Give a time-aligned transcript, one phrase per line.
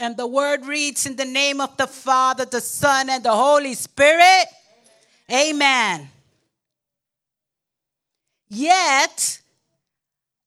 [0.00, 3.74] And the word reads in the name of the Father, the Son, and the Holy
[3.74, 4.46] Spirit.
[5.30, 5.50] Amen.
[5.50, 6.10] Amen.
[8.48, 9.40] Yet,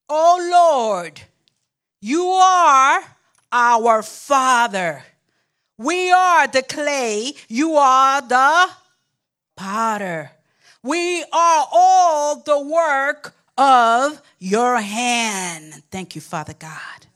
[0.10, 1.22] O Lord,
[2.00, 3.04] you are
[3.52, 5.04] our Father.
[5.78, 8.70] We are the clay, you are the
[9.56, 10.31] potter.
[10.83, 15.83] We are all the work of your hand.
[15.92, 17.08] Thank you, Father God.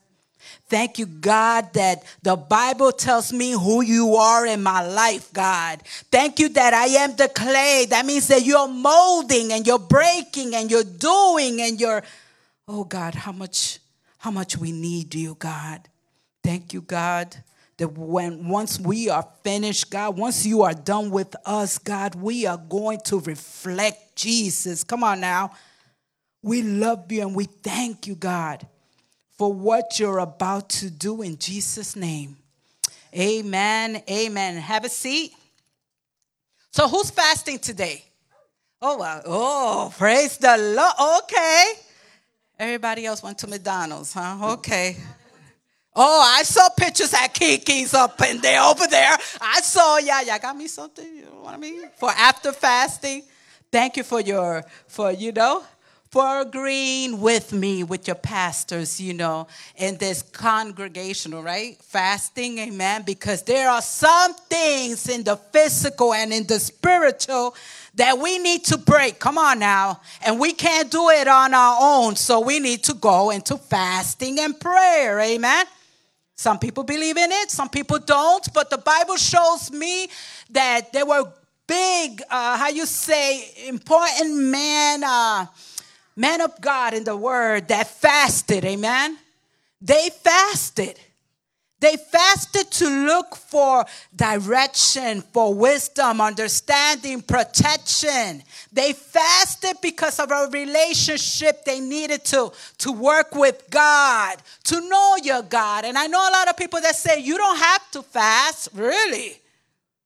[0.68, 5.80] Thank you, God, that the Bible tells me who you are in my life, God.
[6.10, 7.86] Thank you that I am the clay.
[7.88, 12.02] That means that you're molding and you're breaking and you're doing and you're,
[12.66, 13.78] oh God, how much,
[14.18, 15.88] how much we need you, God.
[16.42, 17.36] Thank you, God,
[17.76, 22.44] that when once we are finished, God, once you are done with us, God, we
[22.44, 24.82] are going to reflect Jesus.
[24.82, 25.52] Come on now.
[26.42, 28.66] We love you and we thank you, God
[29.36, 32.36] for what you're about to do in Jesus' name.
[33.14, 34.02] Amen.
[34.10, 34.56] Amen.
[34.56, 35.32] Have a seat.
[36.70, 38.04] So, who's fasting today?
[38.82, 39.22] Oh, wow.
[39.24, 41.22] Oh, praise the Lord.
[41.24, 41.64] Okay.
[42.58, 44.52] Everybody else went to McDonald's, huh?
[44.54, 44.96] Okay.
[45.94, 49.16] Oh, I saw pictures at Kiki's up in there, over there.
[49.40, 51.88] I saw, yeah, y'all got me something, you know what I mean?
[51.96, 53.22] For after fasting.
[53.72, 55.64] Thank you for your, for, you know,
[56.16, 61.76] for agreeing with me, with your pastors, you know, in this congregational, right?
[61.82, 67.54] Fasting, amen, because there are some things in the physical and in the spiritual
[67.96, 69.18] that we need to break.
[69.18, 70.00] Come on now.
[70.24, 72.16] And we can't do it on our own.
[72.16, 75.20] So we need to go into fasting and prayer.
[75.20, 75.66] Amen.
[76.34, 78.48] Some people believe in it, some people don't.
[78.54, 80.08] But the Bible shows me
[80.48, 81.30] that there were
[81.66, 85.04] big, uh, how you say, important men.
[85.04, 85.44] Uh,
[86.16, 89.18] men of God in the word that fasted, amen.
[89.80, 90.98] They fasted.
[91.78, 98.42] They fasted to look for direction, for wisdom, understanding, protection.
[98.72, 105.16] They fasted because of a relationship they needed to, to work with God, to know
[105.22, 105.84] your God.
[105.84, 108.70] And I know a lot of people that say, you don't have to fast.
[108.72, 109.38] Really?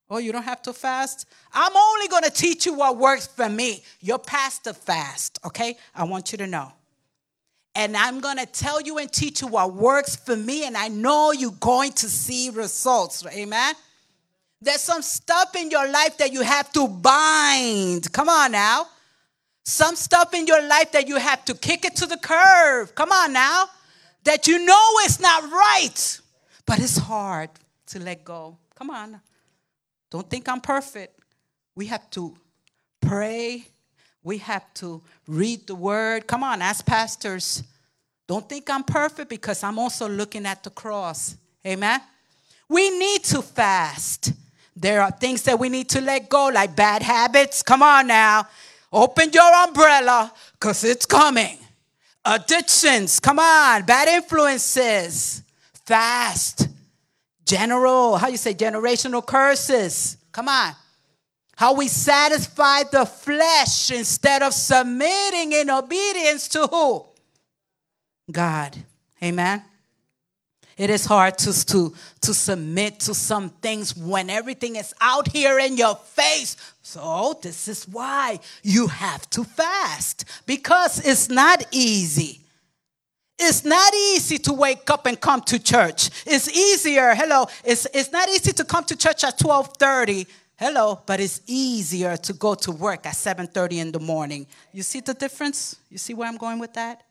[0.09, 1.25] Oh, you don't have to fast?
[1.53, 3.83] I'm only going to teach you what works for me.
[3.99, 5.77] Your pastor fast, okay?
[5.93, 6.71] I want you to know.
[7.75, 10.89] And I'm going to tell you and teach you what works for me, and I
[10.89, 13.25] know you're going to see results.
[13.25, 13.75] Amen?
[14.61, 18.11] There's some stuff in your life that you have to bind.
[18.11, 18.87] Come on now.
[19.63, 22.93] Some stuff in your life that you have to kick it to the curve.
[22.95, 23.65] Come on now.
[24.23, 26.21] That you know it's not right,
[26.65, 27.49] but it's hard
[27.87, 28.57] to let go.
[28.75, 29.19] Come on.
[30.11, 31.20] Don't think I'm perfect.
[31.81, 32.37] We have to
[33.01, 33.65] pray.
[34.21, 36.27] We have to read the word.
[36.27, 37.63] Come on, as pastors,
[38.27, 41.35] don't think I'm perfect because I'm also looking at the cross.
[41.65, 41.99] Amen.
[42.69, 44.31] We need to fast.
[44.75, 47.63] There are things that we need to let go, like bad habits.
[47.63, 48.47] Come on now.
[48.93, 51.57] Open your umbrella because it's coming.
[52.23, 53.19] Addictions.
[53.19, 53.85] Come on.
[53.85, 55.41] Bad influences.
[55.87, 56.67] Fast
[57.43, 60.17] general, how you say, generational curses.
[60.31, 60.75] Come on.
[61.55, 67.05] How we satisfy the flesh instead of submitting in obedience to who?
[68.31, 68.77] God.
[69.23, 69.63] Amen.
[70.77, 75.59] It is hard to, to, to submit to some things when everything is out here
[75.59, 76.57] in your face.
[76.81, 82.41] So, this is why you have to fast because it's not easy.
[83.37, 86.09] It's not easy to wake up and come to church.
[86.25, 90.27] It's easier, hello, it's, it's not easy to come to church at 1230,
[90.61, 94.45] hello, but it's easier to go to work at 7.30 in the morning.
[94.71, 95.75] You see the difference?
[95.89, 97.01] You see where I'm going with that?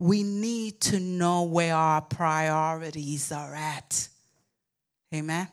[0.00, 4.08] We need to know where our priorities are at.
[5.14, 5.46] Amen.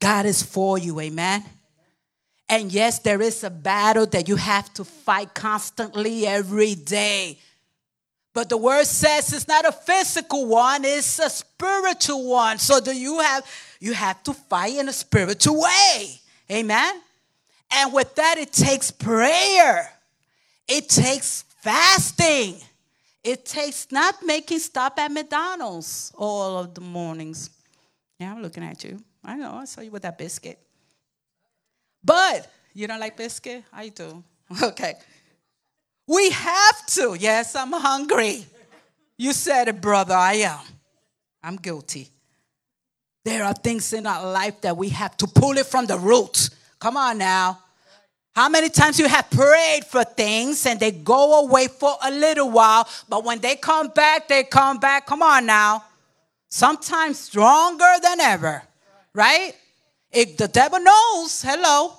[0.00, 1.42] God is for you, amen.
[2.50, 7.38] And yes, there is a battle that you have to fight constantly every day.
[8.34, 12.58] But the word says it's not a physical one, it's a spiritual one.
[12.58, 13.46] So do you have
[13.84, 16.18] you have to fight in a spiritual way.
[16.50, 17.02] Amen.
[17.70, 19.92] And with that, it takes prayer.
[20.66, 22.56] It takes fasting.
[23.22, 27.50] It takes not making stop at McDonald's all of the mornings.
[28.18, 29.02] Yeah, I'm looking at you.
[29.22, 30.58] I know, I saw you with that biscuit.
[32.02, 33.64] But you don't like biscuit?
[33.70, 34.24] I do.
[34.62, 34.94] Okay.
[36.06, 37.16] We have to.
[37.20, 38.46] Yes, I'm hungry.
[39.18, 40.14] You said it, brother.
[40.14, 40.60] I am.
[41.42, 42.13] I'm guilty.
[43.24, 46.50] There are things in our life that we have to pull it from the root.
[46.78, 47.58] Come on now.
[48.34, 52.50] How many times you have prayed for things and they go away for a little
[52.50, 55.06] while, but when they come back, they come back.
[55.06, 55.84] Come on now.
[56.54, 58.62] sometimes stronger than ever,
[59.12, 59.54] right?
[60.12, 61.94] If the devil knows, hello,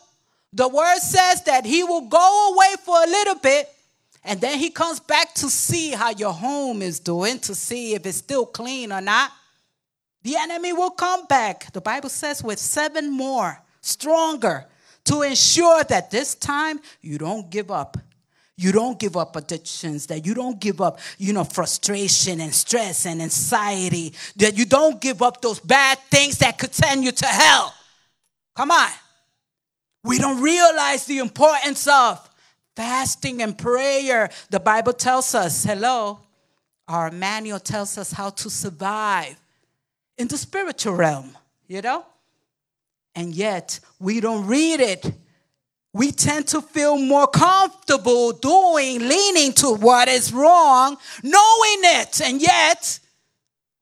[0.54, 3.70] the word says that he will go away for a little bit
[4.24, 8.06] and then he comes back to see how your home is doing, to see if
[8.06, 9.30] it's still clean or not.
[10.26, 14.66] The enemy will come back, the Bible says, with seven more, stronger,
[15.04, 17.96] to ensure that this time you don't give up.
[18.58, 23.06] You don't give up addictions, that you don't give up, you know, frustration and stress
[23.06, 27.28] and anxiety, that you don't give up those bad things that could send you to
[27.28, 27.72] hell.
[28.56, 28.90] Come on.
[30.04, 32.28] We don't realize the importance of
[32.76, 34.32] fasting and prayer.
[34.50, 36.18] The Bible tells us, hello,
[36.88, 39.40] our manual tells us how to survive
[40.18, 41.36] in the spiritual realm,
[41.68, 42.06] you know?
[43.16, 45.12] And yet, we don't read it.
[45.94, 52.20] We tend to feel more comfortable doing, leaning to what is wrong, knowing it.
[52.22, 53.00] And yet,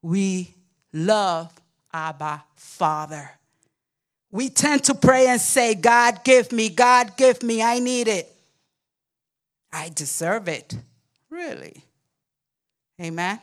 [0.00, 0.54] we
[0.92, 1.52] love
[1.92, 3.30] Abba Father.
[4.30, 8.32] We tend to pray and say, God, give me, God, give me, I need it.
[9.72, 10.76] I deserve it.
[11.30, 11.84] Really?
[13.00, 13.40] Amen.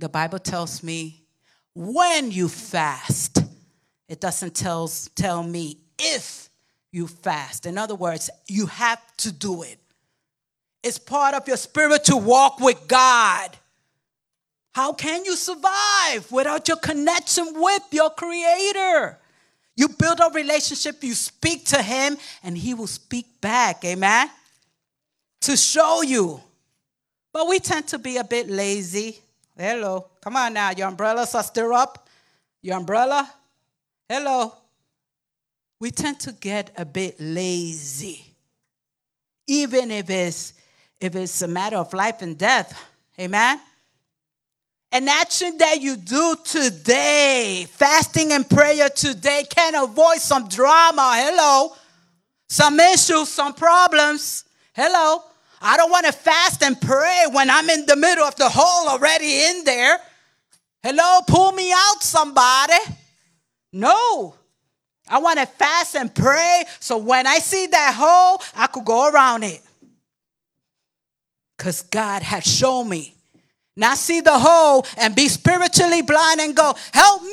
[0.00, 1.19] The Bible tells me
[1.80, 3.38] when you fast,
[4.06, 6.50] it doesn't tell, tell me if
[6.92, 7.64] you fast.
[7.64, 9.78] In other words, you have to do it.
[10.82, 13.56] It's part of your spiritual walk with God.
[14.72, 19.18] How can you survive without your connection with your Creator?
[19.74, 23.86] You build a relationship, you speak to Him, and He will speak back.
[23.86, 24.28] Amen?
[25.42, 26.42] To show you.
[27.32, 29.20] But we tend to be a bit lazy.
[29.60, 30.06] Hello.
[30.22, 30.70] Come on now.
[30.70, 32.08] Your umbrellas are still up.
[32.62, 33.30] Your umbrella.
[34.08, 34.54] Hello.
[35.78, 38.24] We tend to get a bit lazy.
[39.46, 40.54] Even if it's
[40.98, 42.72] if it's a matter of life and death.
[43.18, 43.60] Amen.
[44.92, 51.12] An action that you do today, fasting and prayer today, can avoid some drama.
[51.16, 51.76] Hello.
[52.48, 54.44] Some issues, some problems.
[54.72, 55.22] Hello.
[55.60, 58.88] I don't want to fast and pray when I'm in the middle of the hole
[58.88, 59.98] already in there.
[60.82, 62.78] Hello, pull me out, somebody.
[63.72, 64.34] No.
[65.08, 69.10] I want to fast and pray so when I see that hole, I could go
[69.10, 69.60] around it.
[71.56, 73.14] Because God has shown me.
[73.76, 77.30] Not see the hole and be spiritually blind and go, help me.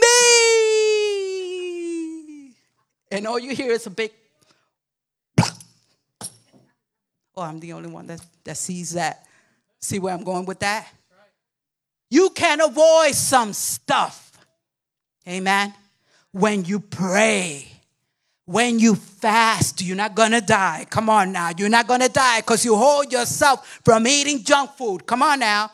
[3.10, 4.12] And all you hear is a big
[7.38, 9.24] Oh, I'm the only one that, that sees that.
[9.80, 10.88] See where I'm going with that?
[12.10, 14.32] You can avoid some stuff.
[15.28, 15.72] Amen.
[16.32, 17.68] When you pray,
[18.46, 20.88] when you fast, you're not gonna die.
[20.90, 21.52] Come on now.
[21.56, 25.06] You're not gonna die because you hold yourself from eating junk food.
[25.06, 25.70] Come on now.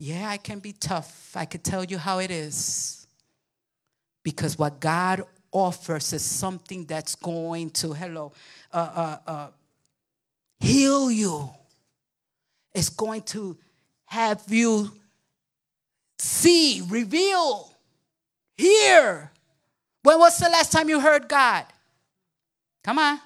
[0.00, 1.30] Yeah, I can be tough.
[1.36, 3.06] I could tell you how it is.
[4.24, 8.32] Because what God offers is something that's going to, hello,
[8.72, 8.76] uh,
[9.26, 9.48] uh, uh,
[10.60, 11.50] heal you.
[12.72, 13.56] It's going to
[14.06, 14.92] have you
[16.18, 17.72] see, reveal,
[18.56, 19.30] hear.
[20.02, 21.64] When was the last time you heard God?
[22.84, 23.20] Come on.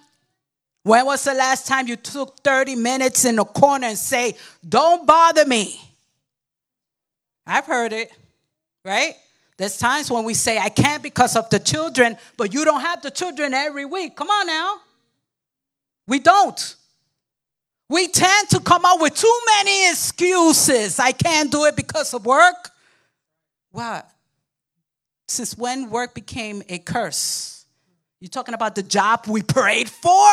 [0.83, 4.35] When was the last time you took 30 minutes in the corner and say,
[4.67, 5.81] Don't bother me?
[7.47, 8.13] I've heard it,
[8.85, 9.15] right?
[9.57, 13.03] There's times when we say, I can't because of the children, but you don't have
[13.03, 14.17] the children every week.
[14.17, 14.79] Come on now.
[16.07, 16.77] We don't.
[17.89, 20.99] We tend to come up with too many excuses.
[20.99, 22.71] I can't do it because of work.
[23.71, 24.09] What?
[25.29, 27.67] Since when work became a curse?
[28.21, 30.29] You talking about the job we prayed for?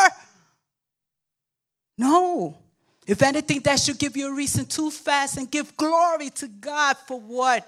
[1.98, 2.58] No.
[3.06, 6.96] If anything, that should give you a reason to fast and give glory to God
[7.08, 7.68] for what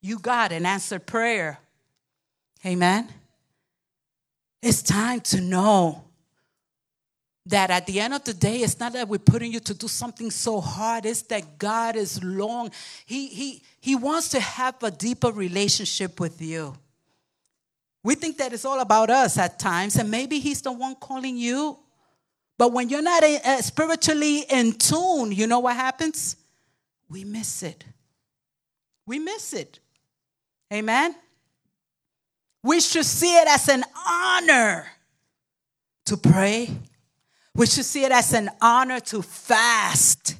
[0.00, 1.58] you got an answered prayer.
[2.64, 3.08] Amen.
[4.62, 6.04] It's time to know
[7.46, 9.88] that at the end of the day, it's not that we're putting you to do
[9.88, 12.70] something so hard, it's that God is long.
[13.04, 16.74] He, he, he wants to have a deeper relationship with you.
[18.04, 21.36] We think that it's all about us at times, and maybe He's the one calling
[21.36, 21.78] you.
[22.58, 26.36] But when you're not uh, spiritually in tune, you know what happens?
[27.08, 27.84] We miss it.
[29.06, 29.80] We miss it.
[30.72, 31.14] Amen?
[32.62, 34.86] We should see it as an honor
[36.06, 36.70] to pray
[37.54, 40.36] we should see it as an honor to fast.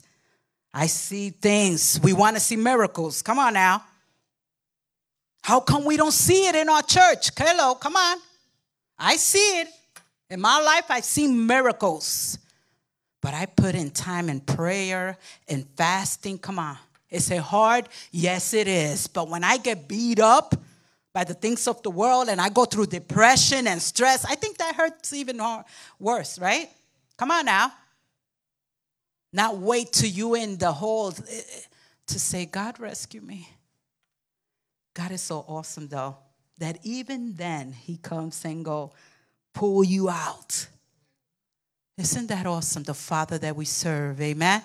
[0.73, 2.01] I see things.
[2.03, 3.21] We want to see miracles.
[3.23, 3.85] Come on now.
[5.43, 7.31] How come we don't see it in our church?
[7.37, 8.19] Hello, come on.
[8.99, 9.69] I see it.
[10.31, 12.39] In my life, I've seen miracles.
[13.21, 16.39] But I put in time in prayer and fasting.
[16.39, 16.79] Come on.
[17.11, 17.89] Is it hard?
[18.11, 19.07] Yes, it is.
[19.07, 20.55] But when I get beat up
[21.13, 24.57] by the things of the world and I go through depression and stress, I think
[24.59, 25.41] that hurts even
[25.99, 26.71] worse, right?
[27.23, 27.73] Come on now.
[29.33, 31.61] Not wait till you in the hole eh, eh,
[32.09, 33.49] to say, God, rescue me.
[34.93, 36.17] God is so awesome, though,
[36.59, 38.91] that even then He comes and go,
[39.55, 40.67] pull you out.
[41.97, 44.21] Isn't that awesome, the Father that we serve?
[44.21, 44.61] Amen.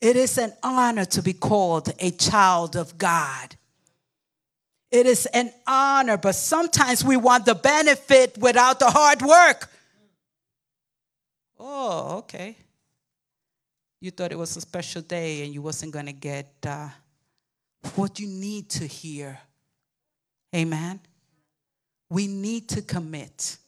[0.00, 3.54] It is an honor to be called a child of God.
[4.90, 9.68] It is an honor, but sometimes we want the benefit without the hard work.
[12.34, 12.56] Okay.
[14.00, 16.88] You thought it was a special day and you wasn't going to get uh,
[17.94, 19.38] what you need to hear.
[20.56, 20.98] Amen.
[22.08, 23.58] We need to commit.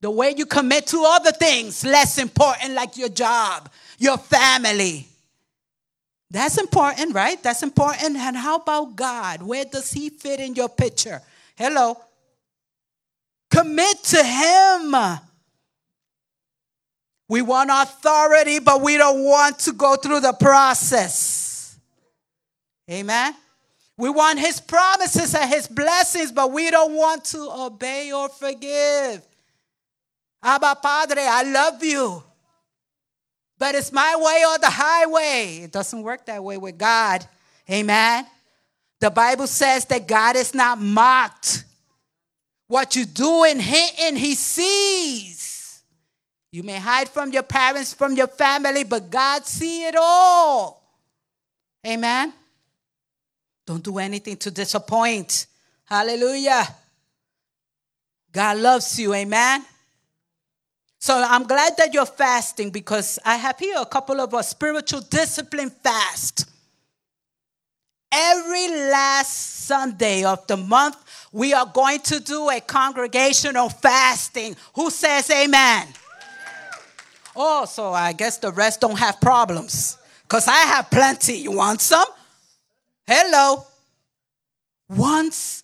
[0.00, 5.06] The way you commit to other things, less important, like your job, your family.
[6.32, 7.40] That's important, right?
[7.40, 8.16] That's important.
[8.16, 9.42] And how about God?
[9.42, 11.22] Where does He fit in your picture?
[11.54, 11.98] Hello.
[13.48, 15.20] Commit to Him.
[17.28, 21.78] We want authority, but we don't want to go through the process.
[22.90, 23.34] Amen.
[23.98, 29.22] We want His promises and His blessings, but we don't want to obey or forgive.
[30.42, 32.22] Abba Padre, I love you.
[33.58, 35.60] But it's my way or the highway.
[35.64, 37.26] It doesn't work that way with God.
[37.68, 38.24] Amen.
[39.00, 41.64] The Bible says that God is not mocked.
[42.68, 45.47] What you do in hidden, He sees.
[46.50, 50.82] You may hide from your parents, from your family, but God see it all.
[51.86, 52.32] Amen.
[53.66, 55.46] Don't do anything to disappoint.
[55.84, 56.66] Hallelujah.
[58.32, 59.12] God loves you.
[59.12, 59.64] Amen.
[60.98, 65.00] So I'm glad that you're fasting because I have here a couple of a spiritual
[65.02, 66.46] discipline fast.
[68.10, 70.96] Every last Sunday of the month,
[71.30, 74.56] we are going to do a congregational fasting.
[74.74, 75.88] Who says amen?
[77.40, 81.38] Oh, so I guess the rest don't have problems because I have plenty.
[81.38, 82.08] You want some?
[83.06, 83.64] Hello.
[84.88, 85.62] Once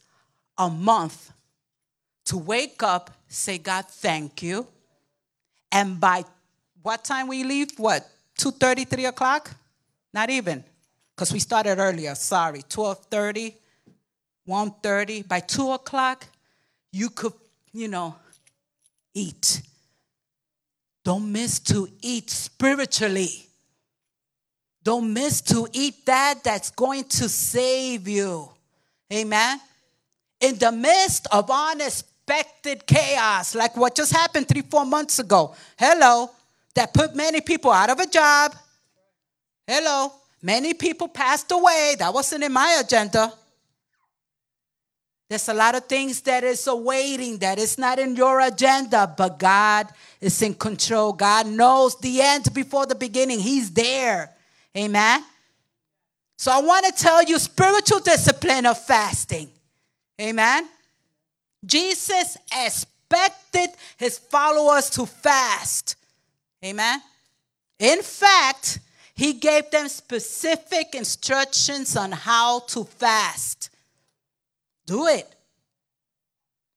[0.56, 1.32] a month
[2.26, 4.68] to wake up, say, God, thank you
[5.72, 6.24] and by
[6.82, 7.72] what time we leave?
[7.76, 9.50] What, 2.30, 3 o'clock?
[10.12, 10.62] Not even,
[11.14, 13.54] because we started earlier, sorry, 12.30,
[14.48, 15.26] 1.30.
[15.26, 16.26] By 2 o'clock,
[16.92, 17.32] you could,
[17.72, 18.14] you know,
[19.12, 19.62] eat.
[21.04, 23.46] Don't miss to eat spiritually.
[24.82, 28.48] Don't miss to eat that that's going to save you.
[29.12, 29.60] Amen.
[30.40, 35.54] In the midst of unexpected chaos, like what just happened three, four months ago.
[35.78, 36.30] Hello.
[36.74, 38.54] That put many people out of a job.
[39.66, 40.12] Hello.
[40.42, 41.94] Many people passed away.
[41.98, 43.32] That wasn't in my agenda.
[45.34, 49.36] There's a lot of things that is awaiting that is not in your agenda, but
[49.36, 49.88] God
[50.20, 51.12] is in control.
[51.12, 53.40] God knows the end before the beginning.
[53.40, 54.30] He's there.
[54.76, 55.24] Amen.
[56.38, 59.50] So I want to tell you spiritual discipline of fasting.
[60.20, 60.68] Amen.
[61.66, 65.96] Jesus expected his followers to fast.
[66.64, 67.00] Amen.
[67.80, 68.78] In fact,
[69.16, 73.70] he gave them specific instructions on how to fast.
[74.86, 75.34] Do it.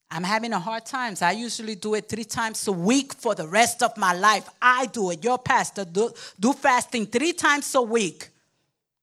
[0.09, 1.15] I'm having a hard time.
[1.21, 4.49] I usually do it three times a week for the rest of my life.
[4.61, 5.23] I do it.
[5.23, 8.29] Your pastor do, do fasting three times a week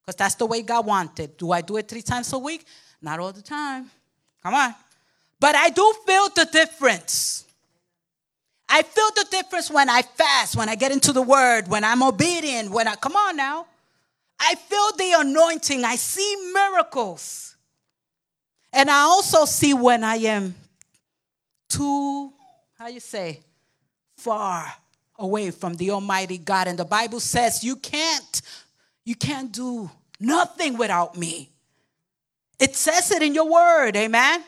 [0.00, 1.36] because that's the way God wanted.
[1.36, 2.64] Do I do it three times a week?
[3.02, 3.90] Not all the time.
[4.42, 4.74] Come on.
[5.38, 7.44] But I do feel the difference.
[8.66, 12.02] I feel the difference when I fast, when I get into the word, when I'm
[12.02, 13.66] obedient, when I come on now.
[14.40, 15.84] I feel the anointing.
[15.84, 17.53] I see miracles.
[18.74, 20.54] And I also see when I am
[21.68, 22.32] too,
[22.76, 23.40] how you say,
[24.16, 24.66] far
[25.16, 26.66] away from the Almighty God.
[26.66, 28.42] And the Bible says you can't,
[29.04, 31.50] you can't do nothing without me.
[32.58, 34.42] It says it in your word, amen.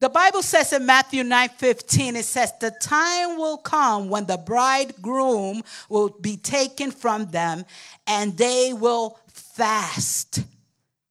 [0.00, 4.38] The Bible says in Matthew 9 15, it says, The time will come when the
[4.38, 7.66] bridegroom will be taken from them
[8.06, 10.42] and they will fast.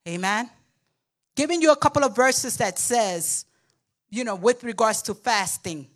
[0.08, 0.50] Amen.
[1.40, 3.46] Giving you a couple of verses that says,
[4.10, 5.88] you know, with regards to fasting.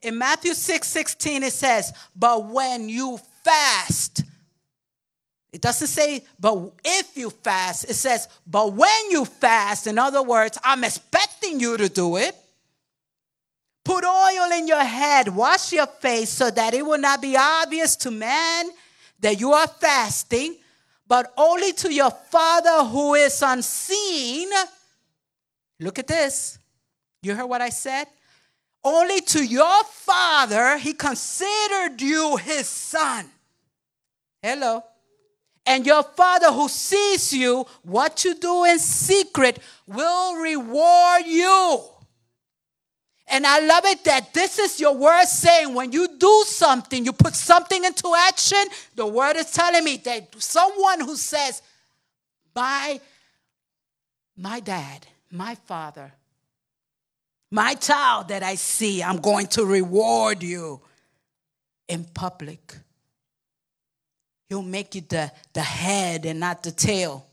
[0.00, 4.22] In Matthew 6 16, it says, But when you fast,
[5.52, 7.90] it doesn't say, but if you fast.
[7.90, 9.88] It says, but when you fast.
[9.88, 12.36] In other words, I'm expecting you to do it.
[13.82, 17.96] Put oil in your head, wash your face so that it will not be obvious
[17.96, 18.70] to man
[19.18, 20.54] that you are fasting,
[21.06, 24.48] but only to your Father who is unseen.
[25.80, 26.58] Look at this.
[27.22, 28.06] You heard what I said?
[28.82, 33.30] Only to your Father he considered you his son.
[34.42, 34.84] Hello.
[35.66, 41.80] And your Father who sees you, what you do in secret, will reward you.
[43.26, 47.12] And I love it that this is your word saying when you do something, you
[47.12, 48.62] put something into action,
[48.94, 51.62] the word is telling me that someone who says,
[52.54, 53.00] My,
[54.36, 56.12] my dad, my father,
[57.50, 60.80] my child that I see, I'm going to reward you
[61.88, 62.76] in public.
[64.48, 67.26] He'll make you the, the head and not the tail.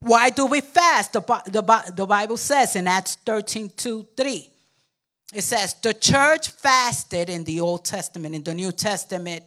[0.00, 1.12] Why do we fast?
[1.12, 4.50] The, the, the Bible says in Acts 13 2 3.
[5.32, 9.44] It says, The church fasted in the Old Testament, in the New Testament,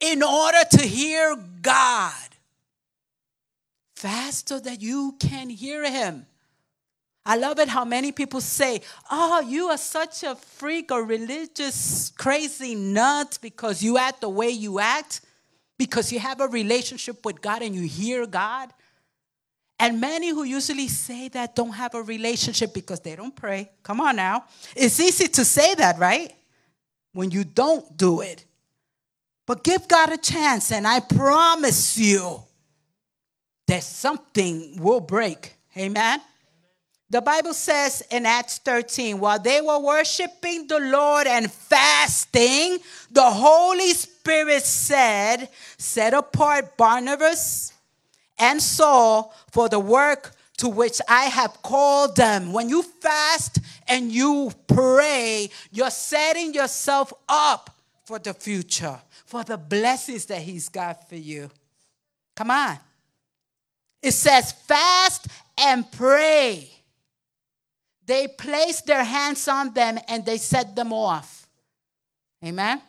[0.00, 2.12] in order to hear God.
[3.94, 6.26] Fast so that you can hear Him.
[7.26, 12.10] I love it how many people say, Oh, you are such a freak or religious
[12.10, 15.22] crazy nut because you act the way you act
[15.78, 18.72] because you have a relationship with God and you hear God.
[19.78, 23.70] And many who usually say that don't have a relationship because they don't pray.
[23.82, 24.44] Come on now.
[24.76, 26.32] It's easy to say that, right?
[27.12, 28.44] When you don't do it.
[29.46, 32.42] But give God a chance, and I promise you
[33.66, 35.54] that something will break.
[35.76, 36.20] Amen.
[37.10, 42.78] The Bible says in Acts 13, while they were worshiping the Lord and fasting,
[43.10, 47.73] the Holy Spirit said, Set apart Barnabas
[48.38, 52.52] and Saul for the work to which I have called them.
[52.52, 57.70] When you fast and you pray, you're setting yourself up
[58.04, 61.50] for the future, for the blessings that He's got for you.
[62.36, 62.78] Come on.
[64.02, 66.70] It says, fast and pray.
[68.06, 71.46] They placed their hands on them and they set them off.
[72.44, 72.82] Amen.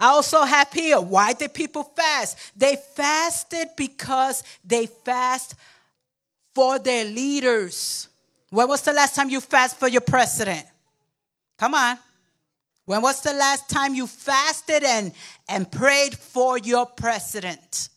[0.00, 2.38] I also have here, why did people fast?
[2.56, 5.54] They fasted because they fast
[6.54, 8.08] for their leaders.
[8.50, 10.66] When was the last time you fast for your president?
[11.58, 11.98] Come on.
[12.86, 15.12] When was the last time you fasted and,
[15.48, 17.88] and prayed for your president?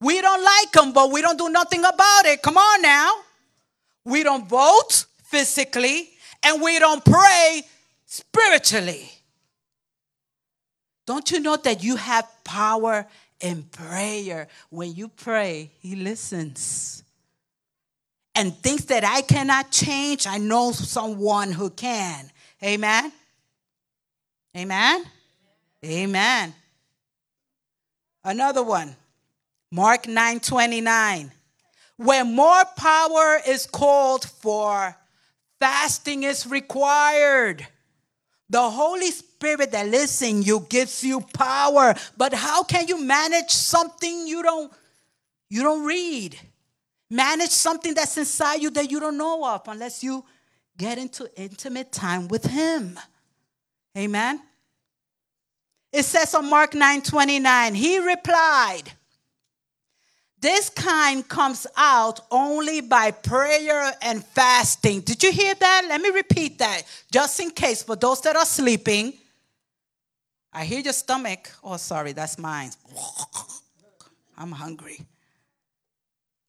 [0.00, 2.42] We don't like him, but we don't do nothing about it.
[2.42, 3.16] Come on now.
[4.04, 6.10] We don't vote physically
[6.42, 7.62] and we don't pray
[8.06, 9.10] spiritually.
[11.06, 13.06] Don't you know that you have power
[13.40, 14.48] in prayer?
[14.70, 17.02] When you pray, He listens.
[18.34, 22.30] And things that I cannot change, I know someone who can.
[22.62, 23.12] Amen.
[24.56, 25.04] Amen.
[25.84, 26.54] Amen.
[28.24, 28.96] Another one.
[29.70, 31.32] Mark 9 29.
[31.96, 34.96] When more power is called for,
[35.60, 37.66] fasting is required.
[38.54, 41.92] The Holy Spirit that lives in you gives you power.
[42.16, 44.72] But how can you manage something you don't
[45.50, 46.38] you don't read?
[47.10, 50.24] Manage something that's inside you that you don't know of unless you
[50.78, 52.96] get into intimate time with him.
[53.98, 54.40] Amen.
[55.92, 58.84] It says on Mark 9 29, he replied,
[60.44, 65.00] this kind comes out only by prayer and fasting.
[65.00, 65.86] Did you hear that?
[65.88, 69.14] Let me repeat that just in case for those that are sleeping.
[70.52, 71.50] I hear your stomach.
[71.64, 72.72] Oh, sorry, that's mine.
[74.36, 75.00] I'm hungry.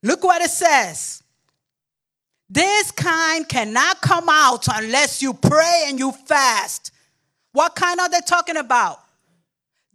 [0.03, 1.23] Look what it says.
[2.49, 6.91] This kind cannot come out unless you pray and you fast.
[7.53, 8.99] What kind are they talking about?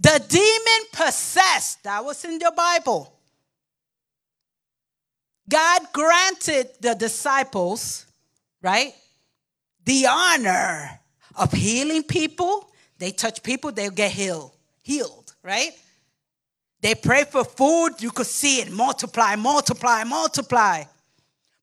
[0.01, 1.83] The demon possessed.
[1.83, 3.20] That was in your Bible.
[5.51, 8.07] God granted the disciples,
[8.63, 8.95] right,
[9.85, 11.01] the honor
[11.35, 12.71] of healing people.
[12.99, 15.73] They touch people, they'll get healed, healed, right?
[16.81, 20.85] They pray for food, you could see it multiply, multiply, multiply.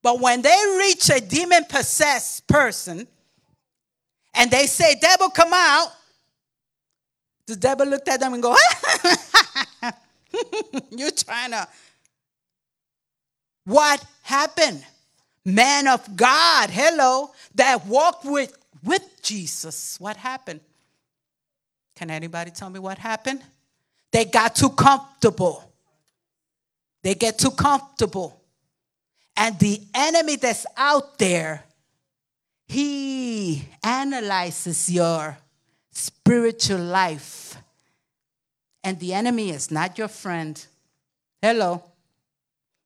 [0.03, 3.07] But when they reach a demon possessed person
[4.33, 5.87] and they say, Devil, come out,
[7.47, 8.55] the devil looked at them and go,
[10.91, 11.67] You're trying to
[13.67, 14.81] what happened?
[15.43, 19.99] Man of God, hello, that walked with, with Jesus.
[19.99, 20.61] What happened?
[21.97, 23.41] Can anybody tell me what happened?
[24.13, 25.69] They got too comfortable.
[27.03, 28.41] They get too comfortable.
[29.35, 31.65] And the enemy that's out there,
[32.69, 35.37] he analyzes your
[35.91, 37.57] spiritual life.
[38.81, 40.65] And the enemy is not your friend.
[41.41, 41.83] Hello.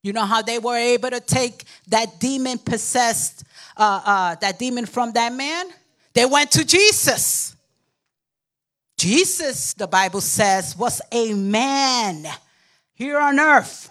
[0.04, 3.44] You know how they were able to take that demon possessed,
[3.78, 5.68] uh, uh, that demon from that man?
[6.14, 7.56] They went to Jesus.
[8.98, 12.26] Jesus, the Bible says, was a man
[12.94, 13.90] here on earth.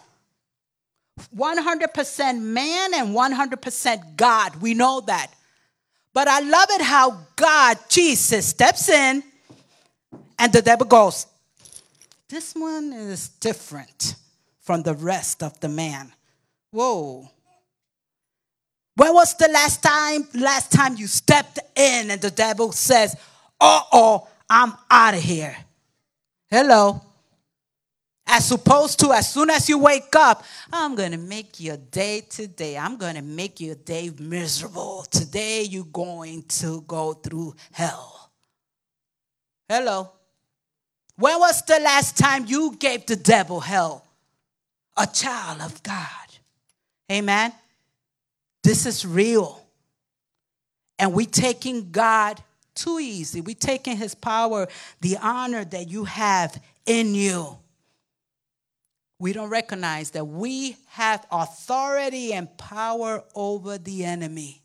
[1.37, 4.57] 100% man and 100% God.
[4.61, 5.33] We know that.
[6.13, 9.23] But I love it how God, Jesus, steps in
[10.39, 11.27] and the devil goes,
[12.29, 14.17] This one is different
[14.61, 16.13] from the rest of the man.
[16.71, 17.29] Whoa.
[18.97, 23.17] When was the last time last time you stepped in and the devil says,
[23.61, 25.57] "Uh-oh, I'm out of here."
[26.51, 27.01] Hello.
[28.27, 32.79] As opposed to as soon as you wake up, I'm to make your day today.
[32.79, 35.05] I'm to make your day miserable.
[35.11, 38.31] Today you're going to go through hell.
[39.69, 40.13] Hello.
[41.17, 44.07] When was the last time you gave the devil hell?
[45.01, 46.07] A child of God.
[47.11, 47.53] Amen.
[48.63, 49.65] This is real.
[50.99, 52.43] And we taking God
[52.75, 53.41] too easy.
[53.41, 54.69] We taking his power,
[55.01, 57.61] the honor that you have in you
[59.21, 64.63] we don't recognize that we have authority and power over the enemy.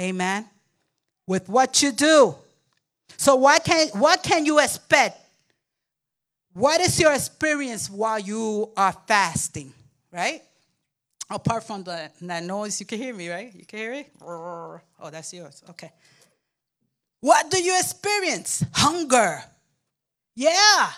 [0.00, 0.48] Amen.
[1.26, 2.34] With what you do.
[3.18, 5.20] So what can what can you expect?
[6.54, 9.74] What is your experience while you are fasting,
[10.12, 10.40] right?
[11.28, 13.52] Apart from the that noise, you can hear me, right?
[13.52, 14.12] You can hear it?
[14.22, 15.62] Oh, that's yours.
[15.70, 15.90] Okay.
[17.20, 18.64] What do you experience?
[18.72, 19.42] Hunger.
[20.36, 20.90] Yeah.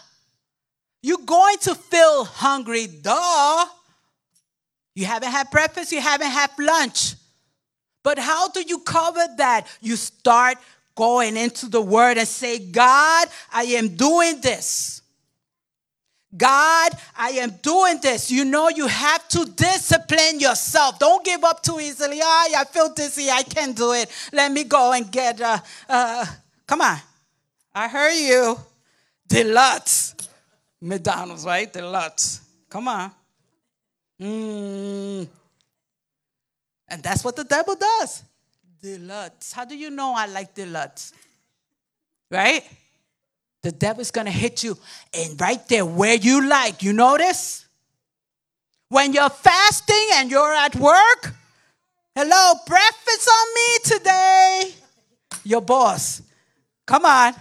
[1.03, 3.65] You're going to feel hungry, duh.
[4.95, 7.15] You haven't had breakfast, you haven't had lunch.
[8.03, 9.67] But how do you cover that?
[9.81, 10.59] You start
[10.95, 15.03] going into the word and say, God, I am doing this.
[16.35, 18.31] God, I am doing this.
[18.31, 20.99] You know, you have to discipline yourself.
[20.99, 22.21] Don't give up too easily.
[22.23, 23.31] Oh, I feel dizzy.
[23.31, 24.11] I can't do it.
[24.33, 25.59] Let me go and get, uh,
[25.89, 26.27] uh,
[26.67, 26.99] come on.
[27.75, 28.59] I heard you.
[29.27, 30.15] Deluxe.
[30.81, 31.75] McDonald's, right?
[31.77, 32.41] Lots.
[32.69, 33.11] Come on.
[34.21, 35.29] Mm.
[36.89, 38.23] And that's what the devil does.
[38.81, 39.53] Deluxe.
[39.53, 41.13] How do you know I like deluxe?
[42.31, 42.63] Right?
[43.67, 44.79] The devil's gonna hit you
[45.13, 46.85] and right there where you like.
[46.85, 47.67] You notice?
[48.91, 51.35] When you're fasting and you're at work,
[52.15, 54.75] hello, breakfast on me today.
[55.43, 56.23] Your boss.
[56.87, 57.35] Come on.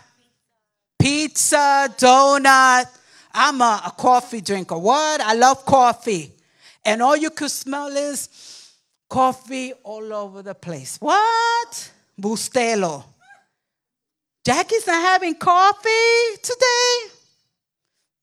[0.98, 2.88] Pizza, donut,
[3.32, 4.80] I'm a, a coffee drinker.
[4.80, 5.22] What?
[5.22, 6.32] I love coffee.
[6.84, 8.72] And all you could smell is
[9.08, 10.98] coffee all over the place.
[11.00, 11.92] What?
[12.20, 13.04] Bustelo.
[14.46, 17.12] Jackie's not having coffee today?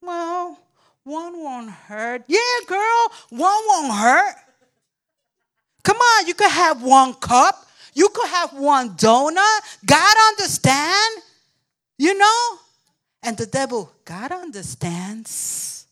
[0.00, 0.56] Well,
[1.02, 2.22] one won't hurt.
[2.28, 4.36] Yeah, girl, one won't hurt.
[5.82, 7.66] Come on, you could have one cup.
[7.92, 9.78] You could have one donut.
[9.84, 11.22] God understand.
[11.98, 12.58] You know?
[13.24, 15.86] And the devil, God understands.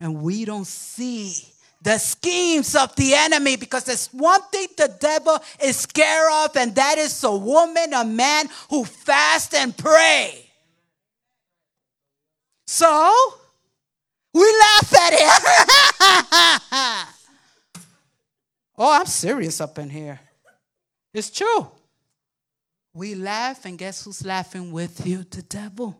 [0.00, 1.34] And we don't see
[1.82, 6.74] the schemes of the enemy because there's one thing the devil is scared of, and
[6.74, 10.50] that is a woman, a man who fast and pray.
[12.66, 12.86] So
[14.34, 15.20] we laugh at it.
[18.78, 20.20] oh, I'm serious up in here.
[21.14, 21.70] It's true.
[22.92, 25.24] We laugh, and guess who's laughing with you?
[25.28, 25.98] The devil.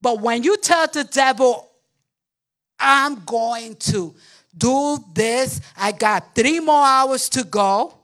[0.00, 1.70] But when you tell the devil,
[2.78, 4.14] I'm going to
[4.56, 7.94] do this, I got three more hours to go.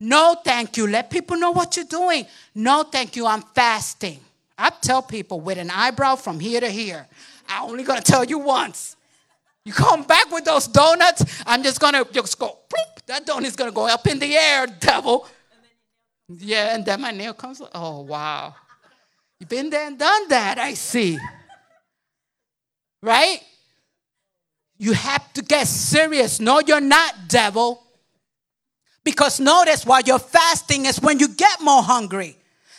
[0.00, 0.86] No, thank you.
[0.86, 2.26] Let people know what you're doing.
[2.54, 3.26] No, thank you.
[3.26, 4.20] I'm fasting.
[4.56, 7.06] I tell people with an eyebrow from here to here.
[7.48, 8.96] I'm only going to tell you once.
[9.64, 12.56] You come back with those donuts, I'm just going to just go,
[13.06, 15.28] that donut's going to go up in the air, devil.
[16.28, 17.60] Yeah, and then my nail comes.
[17.74, 18.54] Oh, wow.
[19.38, 21.18] You've been there and done that, I see.
[23.02, 23.42] Right?
[24.78, 26.40] You have to get serious.
[26.40, 27.82] No, you're not, devil.
[29.04, 32.36] Because notice while you're fasting is when you get more hungry.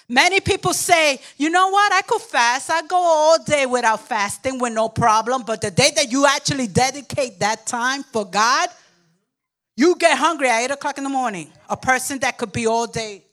[0.08, 2.72] Many people say, you know what, I could fast.
[2.72, 5.44] I go all day without fasting with no problem.
[5.44, 8.70] But the day that you actually dedicate that time for God,
[9.76, 11.52] you get hungry at 8 o'clock in the morning.
[11.70, 13.24] A person that could be all day.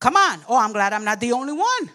[0.00, 0.40] Come on.
[0.48, 1.90] Oh, I'm glad I'm not the only one.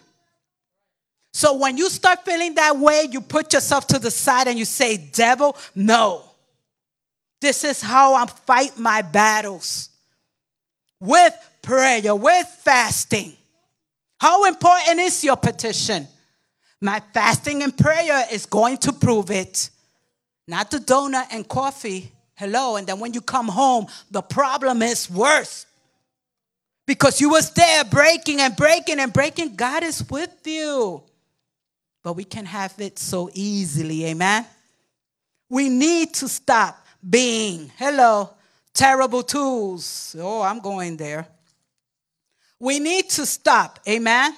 [1.34, 4.64] So when you start feeling that way, you put yourself to the side and you
[4.64, 6.22] say, Devil, no.
[7.40, 9.88] This is how I fight my battles
[11.00, 13.32] with prayer, with fasting.
[14.20, 16.06] How important is your petition?
[16.80, 19.70] My fasting and prayer is going to prove it.
[20.46, 22.12] Not the donut and coffee.
[22.36, 22.76] Hello.
[22.76, 25.66] And then when you come home, the problem is worse.
[26.86, 29.56] Because you was there breaking and breaking and breaking.
[29.56, 31.02] God is with you.
[32.04, 34.04] But we can have it so easily.
[34.04, 34.46] Amen.
[35.48, 38.30] We need to stop being, hello,
[38.72, 40.14] terrible tools.
[40.18, 41.26] Oh, I'm going there.
[42.60, 43.80] We need to stop.
[43.88, 44.36] Amen.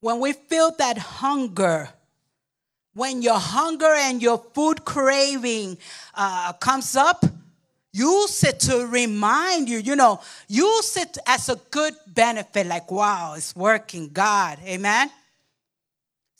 [0.00, 1.88] When we feel that hunger,
[2.94, 5.78] when your hunger and your food craving
[6.14, 7.24] uh, comes up,
[7.92, 13.34] use it to remind you, you know, use it as a good benefit, like, wow,
[13.36, 14.58] it's working, God.
[14.64, 15.10] Amen.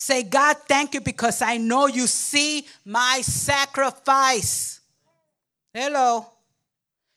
[0.05, 4.81] Say, God, thank you because I know you see my sacrifice.
[5.73, 6.27] Hello.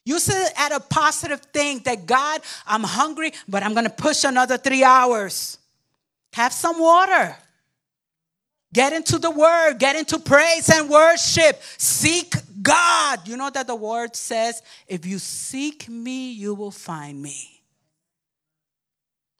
[0.05, 4.23] You it at a positive thing that God, I'm hungry, but I'm going to push
[4.23, 5.57] another three hours.
[6.31, 7.35] Have some water.
[8.73, 11.61] Get into the word, get into praise and worship.
[11.77, 13.27] Seek God.
[13.27, 17.56] You know that the word says, if you seek me, you will find me.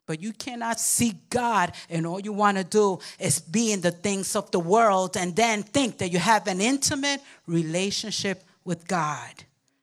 [0.08, 3.90] But you cannot seek God, and all you want to do is be in the
[3.90, 9.30] things of the world and then think that you have an intimate relationship with God.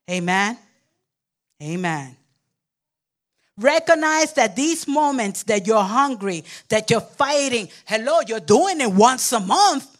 [0.10, 0.58] Amen.
[1.62, 2.18] Amen.
[3.56, 9.32] Recognize that these moments that you're hungry, that you're fighting, hello, you're doing it once
[9.32, 9.96] a month.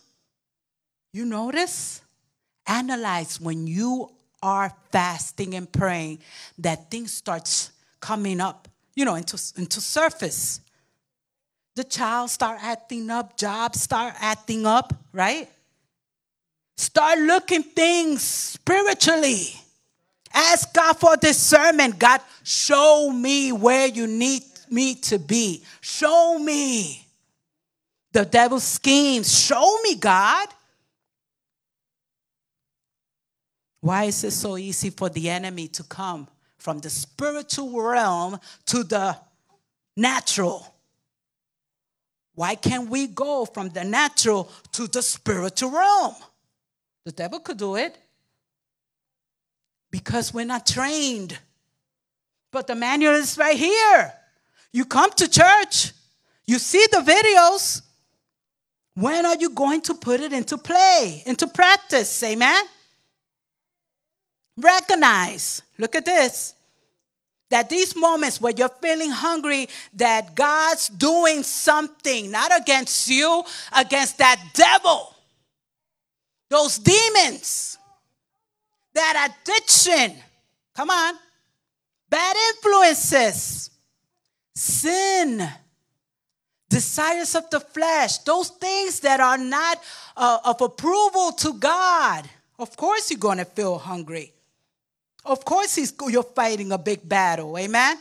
[1.14, 2.02] You notice?
[2.66, 4.10] Analyze when you
[4.42, 6.18] are fasting and praying
[6.58, 8.65] that things starts coming up,
[8.96, 10.62] you know, into, into surface.
[11.76, 15.50] The child start acting up, jobs start acting up, right?
[16.78, 19.48] Start looking things spiritually.
[20.34, 22.00] Ask God for discernment.
[22.00, 25.64] God, show me where you need me to be.
[25.82, 27.06] Show me
[28.12, 29.38] the devil's schemes.
[29.38, 30.48] Show me, God.
[33.82, 36.28] Why is it so easy for the enemy to come
[36.66, 39.16] from the spiritual realm to the
[39.96, 40.66] natural?
[42.34, 46.16] Why can't we go from the natural to the spiritual realm?
[47.06, 47.96] The devil could do it
[49.92, 51.38] because we're not trained.
[52.52, 54.12] But the manual is right here.
[54.74, 55.92] You come to church,
[56.48, 57.84] you see the videos.
[58.96, 62.24] When are you going to put it into play, into practice?
[62.24, 62.66] Amen?
[64.58, 66.54] Recognize, look at this,
[67.50, 73.44] that these moments where you're feeling hungry, that God's doing something, not against you,
[73.76, 75.14] against that devil,
[76.50, 77.78] those demons
[78.94, 80.16] that addiction.
[80.74, 81.16] Come on.
[82.10, 83.70] Bad influences,
[84.56, 85.48] sin,
[86.70, 89.82] desires of the flesh, those things that are not
[90.16, 92.30] uh, of approval to God.
[92.58, 94.35] Of course, you're going to feel hungry.
[95.26, 97.58] Of course, he's, you're fighting a big battle.
[97.58, 97.98] Amen?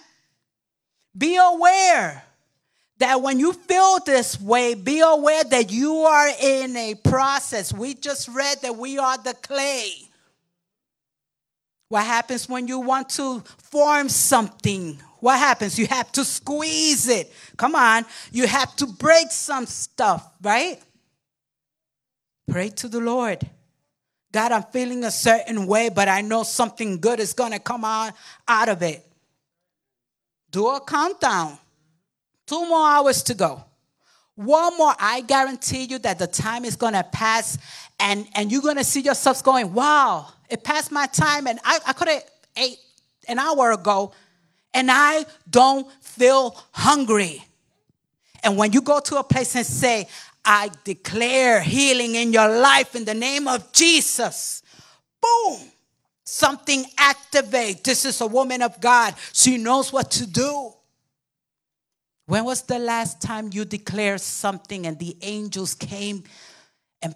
[1.16, 2.22] Be aware
[2.98, 7.72] that when you feel this way, be aware that you are in a process.
[7.72, 9.90] We just read that we are the clay.
[11.88, 15.00] What happens when you want to form something?
[15.20, 15.78] What happens?
[15.78, 17.32] You have to squeeze it.
[17.56, 18.04] Come on.
[18.32, 20.78] You have to break some stuff, right?
[22.50, 23.48] Pray to the Lord.
[24.34, 27.84] God, I'm feeling a certain way, but I know something good is going to come
[27.84, 28.14] out,
[28.48, 29.06] out of it.
[30.50, 31.56] Do a countdown.
[32.44, 33.62] Two more hours to go.
[34.34, 37.58] One more, I guarantee you that the time is going to pass
[38.00, 41.78] and, and you're going to see yourselves going, wow, it passed my time and I,
[41.86, 42.24] I could have
[42.56, 42.78] ate
[43.28, 44.10] an hour ago
[44.74, 47.44] and I don't feel hungry.
[48.42, 50.08] And when you go to a place and say,
[50.44, 54.62] I declare healing in your life in the name of Jesus,
[55.20, 55.60] boom,
[56.24, 57.84] something activate.
[57.84, 59.14] This is a woman of God.
[59.32, 60.72] She knows what to do.
[62.26, 66.24] When was the last time you declared something and the angels came
[67.02, 67.14] and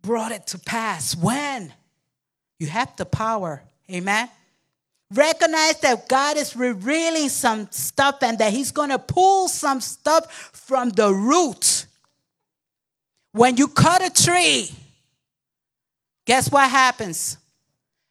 [0.00, 1.14] brought it to pass?
[1.14, 1.72] When?
[2.58, 3.62] You have the power.
[3.90, 4.28] Amen.
[5.12, 10.32] Recognize that God is revealing some stuff and that He's going to pull some stuff
[10.52, 11.86] from the root.
[13.32, 14.70] When you cut a tree,
[16.26, 17.38] guess what happens?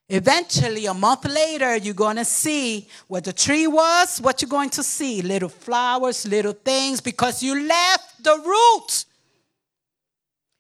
[0.10, 4.72] Eventually, a month later, you're going to see what the tree was, what you're going
[4.72, 9.06] to see little flowers, little things, because you left the root.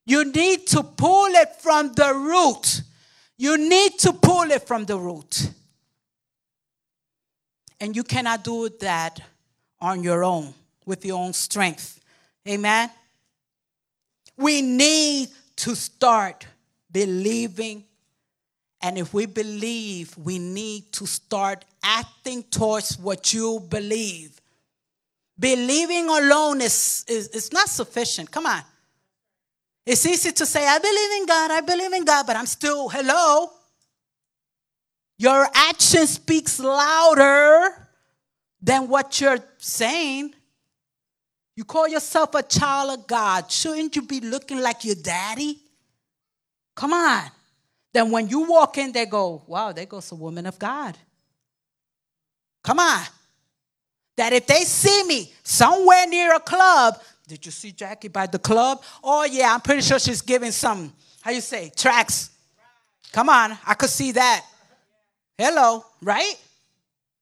[0.06, 2.82] You need to pull it from the root.
[3.38, 5.52] You need to pull it from the root.
[7.82, 9.19] And you cannot do that
[9.82, 10.54] on your own,
[10.86, 12.00] with your own strength.
[12.47, 12.89] Amen?
[14.41, 16.47] We need to start
[16.91, 17.86] believing.
[18.82, 24.41] And if we believe, we need to start acting towards what you believe.
[25.38, 28.32] Believing alone is, is, is not sufficient.
[28.32, 28.62] Come on.
[29.86, 32.89] It's easy to say, I believe in God, I believe in God, but I'm still,
[32.89, 33.49] hello.
[35.17, 37.88] Your action speaks louder
[38.62, 40.34] than what you're saying.
[41.62, 43.52] You call yourself a child of God.
[43.52, 45.60] Shouldn't you be looking like your daddy?
[46.76, 47.21] Come on.
[47.93, 50.97] Then when you walk in, they go, wow, there goes a woman of God.
[52.63, 53.04] Come on.
[54.17, 58.39] That if they see me somewhere near a club, did you see Jackie by the
[58.39, 58.82] club?
[59.04, 62.32] Oh, yeah, I'm pretty sure she's giving some, how you say, tracks.
[63.12, 64.43] Come on, I could see that.
[65.38, 66.34] Hello, right?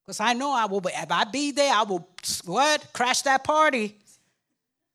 [0.06, 2.08] Because I know I will, if I be there, I will,
[2.46, 2.94] what?
[2.94, 3.98] Crash that party.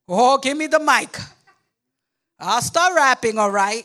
[0.08, 1.16] Oh, give me the mic.
[2.38, 3.84] I'll start rapping, all right?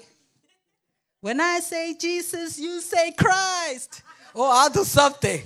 [1.21, 4.03] When I say Jesus, you say Christ.
[4.36, 5.41] Oh, I'll do something.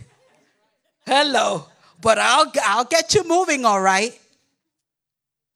[1.05, 1.65] Hello.
[2.01, 4.19] But I'll, I'll get you moving, all right?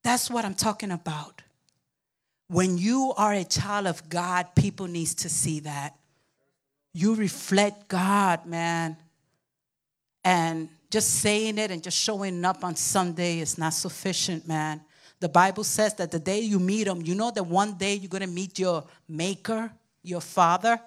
[0.03, 1.41] That's what I'm talking about.
[2.47, 5.95] When you are a child of God, people needs to see that.
[6.93, 8.97] You reflect God, man.
[10.23, 14.81] And just saying it and just showing up on Sunday is not sufficient, man.
[15.19, 18.09] The Bible says that the day you meet him, you know that one day you're
[18.09, 19.71] going to meet your maker,
[20.03, 20.79] your father.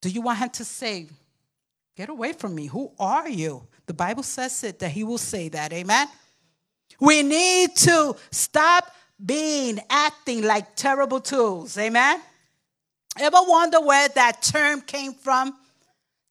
[0.00, 1.08] Do you want him to say,
[1.96, 2.66] Get away from me?
[2.66, 3.66] Who are you?
[3.86, 5.72] The Bible says it that he will say that.
[5.72, 6.06] Amen.
[6.98, 8.90] We need to stop
[9.22, 11.76] being acting like terrible twos.
[11.76, 12.20] Amen.
[13.18, 15.54] Ever wonder where that term came from?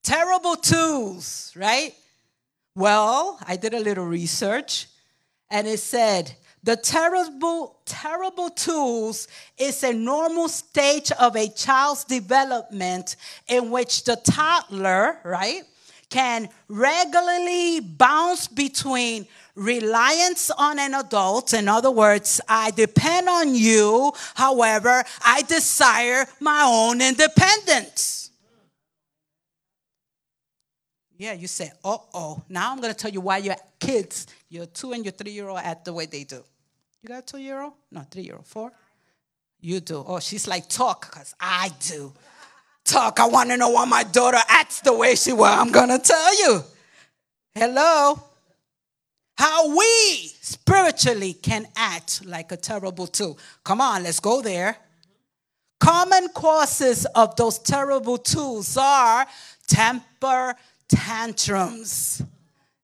[0.02, 1.94] Terrible twos, right?
[2.74, 4.88] Well, I did a little research
[5.52, 13.16] and it said the terrible, terrible twos is a normal stage of a child's development
[13.48, 15.64] in which the toddler, right,
[16.10, 21.54] can regularly bounce between reliance on an adult.
[21.54, 24.12] In other words, I depend on you.
[24.36, 28.32] However, I desire my own independence.
[31.18, 32.42] Yeah, you say, uh oh.
[32.48, 35.48] Now I'm going to tell you why your kids, your two and your three year
[35.48, 36.44] old, act the way they do.
[37.02, 37.74] You got a two year old?
[37.92, 38.48] No, three year old.
[38.48, 38.72] Four?
[39.62, 40.04] You do.
[40.06, 42.14] Oh, she's like, talk, because I do.
[42.86, 43.20] Talk.
[43.20, 46.00] I want to know why my daughter acts the way she Well, I'm going to
[46.00, 46.64] tell you.
[47.54, 48.24] Hello?
[49.38, 53.38] How we spiritually can act like a terrible two.
[53.64, 54.78] Come on, let's go there.
[55.80, 59.26] Common causes of those terrible twos are
[59.68, 60.56] temper
[60.90, 62.22] tantrums.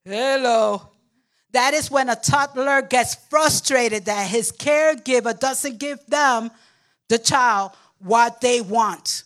[0.06, 0.95] Hello.
[1.56, 6.52] That is when a toddler gets frustrated that his caregiver doesn't give them,
[7.08, 9.24] the child, what they want.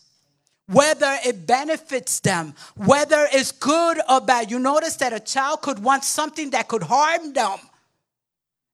[0.67, 4.51] Whether it benefits them, whether it's good or bad.
[4.51, 7.57] You notice that a child could want something that could harm them,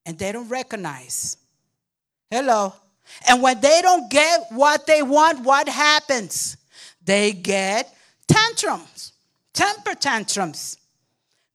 [0.05, 1.37] and they don't recognize.
[2.29, 2.73] Hello.
[3.25, 6.57] And when they don't get what they want, what happens?
[7.05, 7.95] They get
[8.27, 9.13] tantrums
[9.53, 10.77] temper tantrums.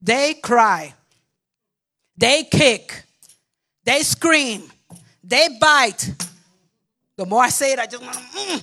[0.01, 0.95] They cry.
[2.21, 3.03] They kick.
[3.83, 4.71] They scream.
[5.25, 6.13] They bite.
[7.17, 8.15] The more I say it, I just want.
[8.15, 8.63] Mm.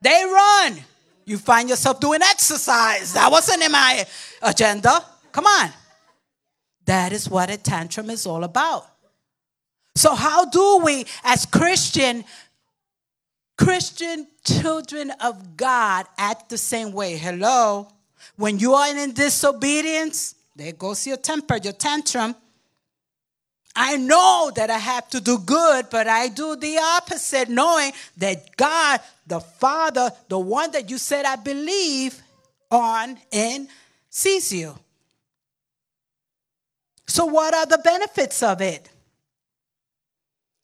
[0.00, 0.84] They run.
[1.24, 3.12] You find yourself doing exercise.
[3.12, 4.04] That wasn't in my
[4.42, 5.04] agenda.
[5.30, 5.70] Come on.
[6.84, 8.86] That is what a tantrum is all about.
[9.94, 12.24] So, how do we, as Christian,
[13.56, 17.16] Christian children of God, act the same way?
[17.16, 17.88] Hello.
[18.36, 22.34] When you are in disobedience, there goes your temper, your tantrum.
[23.78, 28.56] I know that I have to do good, but I do the opposite, knowing that
[28.56, 32.18] God, the Father, the one that you said I believe
[32.70, 33.68] on, and
[34.08, 34.74] sees you.
[37.06, 38.88] So, what are the benefits of it?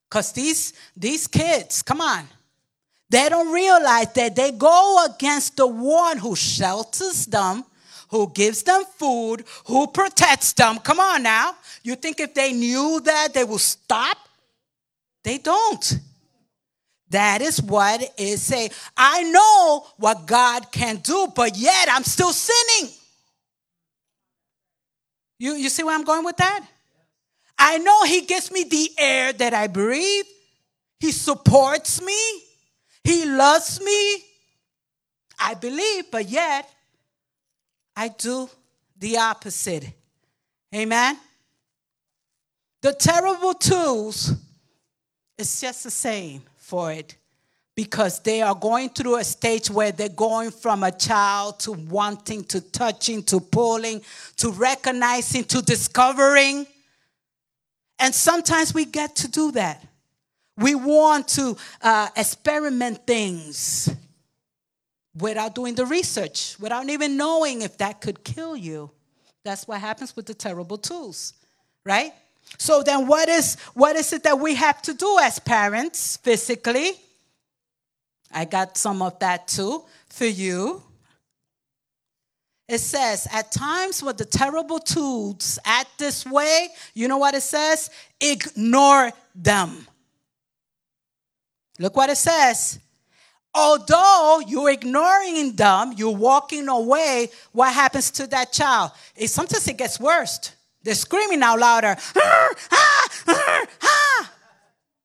[0.09, 2.27] Because these, these kids, come on,
[3.10, 7.64] they don't realize that they go against the one who shelters them,
[8.13, 10.79] who gives them food, who protects them.
[10.79, 11.56] Come on now.
[11.83, 14.19] You think if they knew that, they would stop?
[15.25, 15.98] They don't.
[17.08, 18.71] That is what it say.
[18.96, 22.92] I know what God can do, but yet I'm still sinning.
[25.38, 26.67] You, you see where I'm going with that?
[27.58, 30.27] I know He gives me the air that I breathe.
[31.00, 32.42] He supports me.
[33.04, 34.23] He loves me.
[35.38, 36.69] I believe, but yet
[37.97, 38.49] I do
[38.99, 39.93] the opposite.
[40.75, 41.19] Amen.
[42.81, 44.35] The terrible twos,
[45.38, 47.17] it's just the same for it.
[47.75, 52.45] because they are going through a stage where they're going from a child to wanting
[52.45, 54.03] to touching to pulling
[54.37, 56.67] to recognizing to discovering.
[57.99, 59.83] And sometimes we get to do that.
[60.59, 63.88] We want to uh, experiment things
[65.19, 68.90] without doing the research, without even knowing if that could kill you.
[69.44, 71.35] That's what happens with the terrible twos,
[71.85, 72.13] right?
[72.58, 76.92] So then what is what is it that we have to do as parents physically?
[78.33, 80.83] I got some of that too for you.
[82.69, 87.42] It says, at times when the terrible twos act this way, you know what it
[87.42, 87.90] says?
[88.21, 89.87] Ignore them.
[91.79, 92.79] Look what it says.
[93.55, 98.92] Although you're ignoring them, you're walking away, what happens to that child?
[99.15, 100.53] It, sometimes it gets worse.
[100.83, 101.96] They're screaming out louder.
[102.17, 102.50] Ah,
[103.29, 104.33] ah, ah,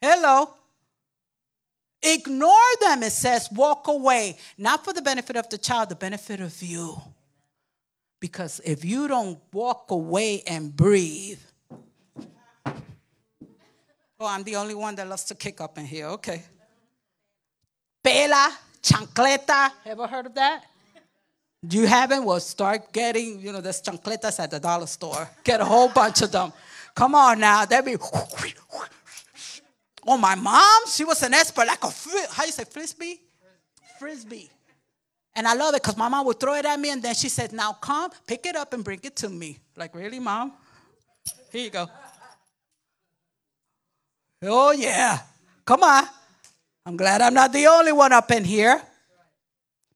[0.01, 0.53] Hello.
[2.01, 4.37] Ignore them, it says, walk away.
[4.57, 6.99] Not for the benefit of the child, the benefit of you.
[8.19, 11.39] Because if you don't walk away and breathe,
[14.19, 16.07] oh, I'm the only one that loves to kick up in here.
[16.07, 16.43] Okay.
[18.07, 19.69] Pela, chancleta.
[19.85, 20.63] Ever heard of that?
[21.67, 22.23] Do you haven't?
[22.23, 25.29] Well, start getting, you know, there's chancletas at the dollar store.
[25.43, 26.53] Get a whole bunch of them.
[26.95, 27.65] Come on now.
[27.65, 27.97] They'll be.
[30.07, 31.89] Oh, my mom, she was an expert, like a,
[32.31, 33.19] how you say, frisbee?
[33.99, 34.49] Frisbee.
[35.35, 37.27] And I love it because my mom would throw it at me and then she
[37.27, 39.59] said, Now come, pick it up and bring it to me.
[39.75, 40.53] Like, really, mom?
[41.51, 41.89] Here you go.
[44.43, 45.19] Oh, yeah.
[45.65, 46.05] Come on.
[46.87, 48.81] I'm glad I'm not the only one up in here.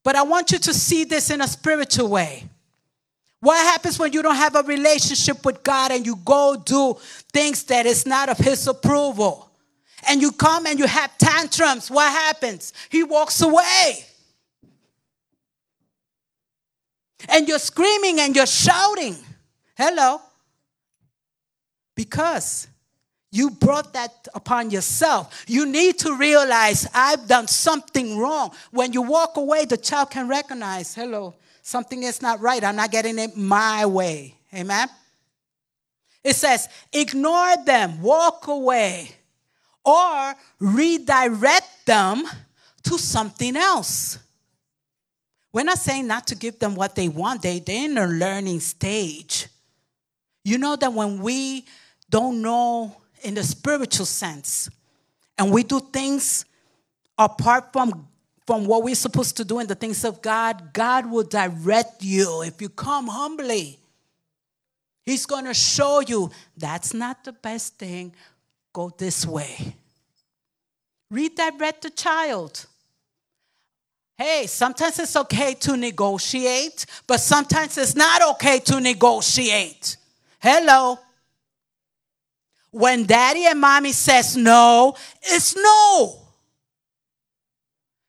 [0.03, 2.43] But I want you to see this in a spiritual way.
[3.39, 6.97] What happens when you don't have a relationship with God and you go do
[7.31, 9.49] things that is not of His approval?
[10.05, 11.89] And you come and you have tantrums.
[11.89, 12.73] What happens?
[12.89, 14.05] He walks away.
[17.29, 19.15] And you're screaming and you're shouting.
[19.77, 20.19] Hello.
[21.95, 22.67] Because
[23.31, 25.45] you brought that upon yourself.
[25.47, 28.51] You need to realize I've done something wrong.
[28.71, 32.61] When you walk away, the child can recognize, hello, something is not right.
[32.61, 34.35] I'm not getting it my way.
[34.53, 34.89] Amen.
[36.23, 39.11] It says, ignore them, walk away,
[39.85, 42.23] or redirect them
[42.83, 44.19] to something else.
[45.53, 48.59] We're not saying not to give them what they want, they, they're in a learning
[48.59, 49.47] stage.
[50.43, 51.65] You know that when we
[52.09, 54.69] don't know in the spiritual sense.
[55.37, 56.45] And we do things
[57.17, 58.07] apart from,
[58.45, 62.43] from what we're supposed to do in the things of God, God will direct you
[62.43, 63.79] if you come humbly.
[65.03, 68.13] He's going to show you that's not the best thing.
[68.73, 69.75] Go this way.
[71.09, 72.65] Redirect the child.
[74.17, 79.97] Hey, sometimes it's okay to negotiate, but sometimes it's not okay to negotiate.
[80.39, 80.99] Hello.
[82.71, 86.17] When daddy and mommy says no, it's no.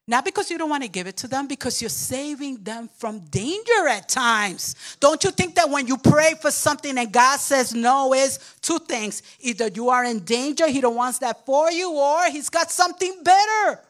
[0.06, 3.20] Not because you don't want to give it to them, because you're saving them from
[3.20, 4.96] danger at times.
[4.98, 8.78] Don't you think that when you pray for something and God says no is two
[8.80, 9.22] things.
[9.40, 13.22] Either you are in danger, he don't wants that for you, or he's got something
[13.22, 13.80] better.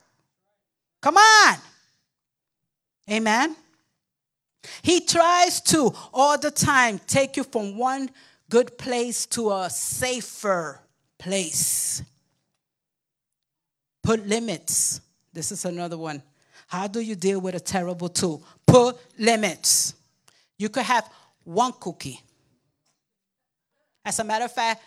[1.01, 1.57] Come on.
[3.11, 3.57] Amen.
[4.83, 8.11] He tries to all the time take you from one
[8.53, 10.79] good place to a safer
[11.19, 12.03] place.
[14.03, 15.01] Put limits.
[15.33, 16.23] This is another one.
[16.67, 18.43] How do you deal with a terrible two?
[18.67, 19.95] Put limits.
[20.59, 21.09] You could have
[21.45, 22.21] one cookie.
[24.05, 24.83] As a matter of fact,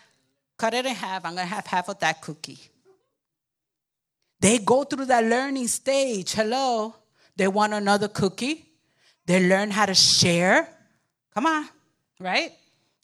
[0.56, 1.24] cut it in half.
[1.24, 2.60] I'm going to have half of that cookie.
[4.38, 6.34] They go through that learning stage.
[6.34, 6.94] Hello.
[7.34, 8.64] They want another cookie.
[9.24, 10.68] They learn how to share.
[11.34, 11.68] Come on,
[12.20, 12.52] right?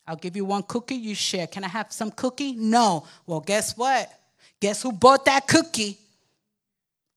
[0.07, 1.47] I'll give you one cookie, you share.
[1.47, 2.53] Can I have some cookie?
[2.53, 3.07] No.
[3.27, 4.11] Well, guess what?
[4.61, 5.99] Guess who bought that cookie?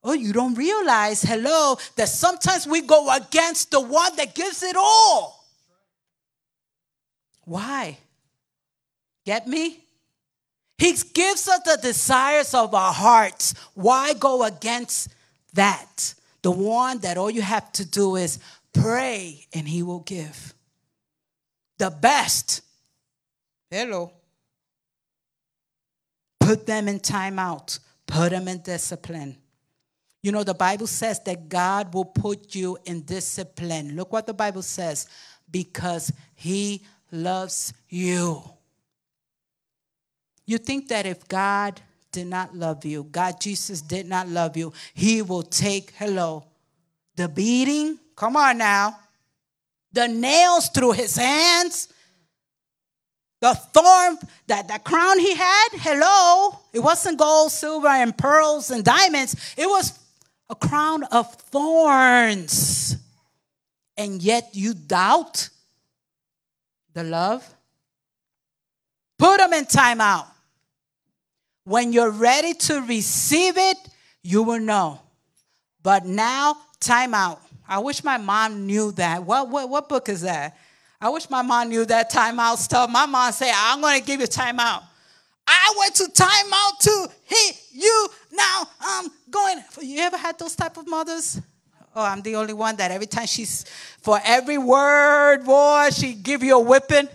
[0.03, 4.75] Oh, you don't realize, hello, that sometimes we go against the one that gives it
[4.75, 5.43] all.
[7.43, 7.97] Why?
[9.25, 9.79] Get me?
[10.77, 13.55] He gives us the desires of our hearts.
[13.73, 15.09] Why go against
[15.53, 16.13] that?
[16.43, 18.39] The one that all you have to do is
[18.73, 20.53] pray and he will give.
[21.79, 22.61] The best
[23.75, 24.09] Hello.
[26.39, 29.35] Put them in timeout, put them in discipline.
[30.23, 33.97] You know, the Bible says that God will put you in discipline.
[33.97, 35.09] Look what the Bible says
[35.51, 38.41] because He loves you.
[40.45, 41.81] You think that if God
[42.13, 46.45] did not love you, God Jesus did not love you, He will take, hello,
[47.17, 48.97] the beating, come on now,
[49.91, 51.89] the nails through His hands,
[53.45, 54.17] the thorn,
[54.47, 59.67] that the crown He had, hello, it wasn't gold, silver, and pearls and diamonds, it
[59.67, 59.99] was
[60.49, 62.97] a crown of thorns.
[63.97, 65.49] And yet you doubt
[66.93, 67.47] the love?
[69.19, 70.25] Put them in timeout.
[71.65, 73.77] When you're ready to receive it,
[74.23, 74.99] you will know.
[75.83, 77.37] But now, timeout.
[77.67, 79.23] I wish my mom knew that.
[79.23, 80.57] What, what, what book is that?
[80.99, 82.89] I wish my mom knew that timeout stuff.
[82.89, 84.83] My mom said, I'm going to give you timeout.
[85.47, 88.07] I went to timeout to hit you.
[88.31, 89.61] Now I'm going.
[89.81, 91.39] You ever had those type of mothers?
[91.95, 93.63] Oh, I'm the only one that every time she's,
[94.01, 97.07] for every word, boy, she give you a whipping.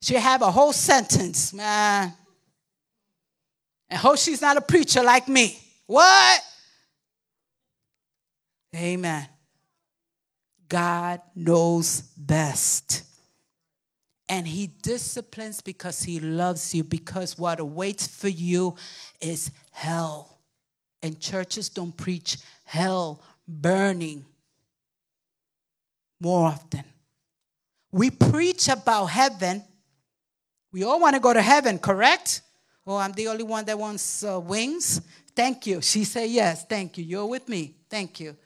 [0.00, 2.12] She have a whole sentence, man.
[3.88, 5.58] And hope she's not a preacher like me.
[5.86, 6.40] What?
[8.74, 9.28] Amen.
[10.72, 13.02] God knows best.
[14.26, 18.76] And he disciplines because he loves you, because what awaits for you
[19.20, 20.38] is hell.
[21.02, 24.24] And churches don't preach hell burning
[26.18, 26.84] more often.
[27.90, 29.62] We preach about heaven.
[30.72, 32.40] We all want to go to heaven, correct?
[32.86, 35.02] Oh, I'm the only one that wants uh, wings.
[35.36, 35.82] Thank you.
[35.82, 37.04] She said, Yes, thank you.
[37.04, 37.74] You're with me.
[37.90, 38.38] Thank you.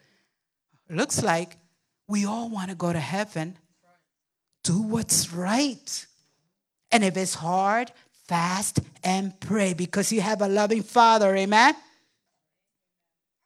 [0.90, 1.56] Looks like
[2.08, 3.56] we all want to go to heaven.
[4.62, 6.06] Do what's right.
[6.92, 7.90] And if it's hard,
[8.26, 11.34] fast and pray because you have a loving Father.
[11.36, 11.74] Amen.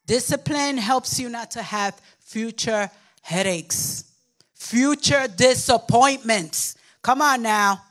[0.05, 2.89] Discipline helps you not to have future
[3.21, 4.11] headaches,
[4.53, 6.75] future disappointments.
[7.01, 7.81] Come on now.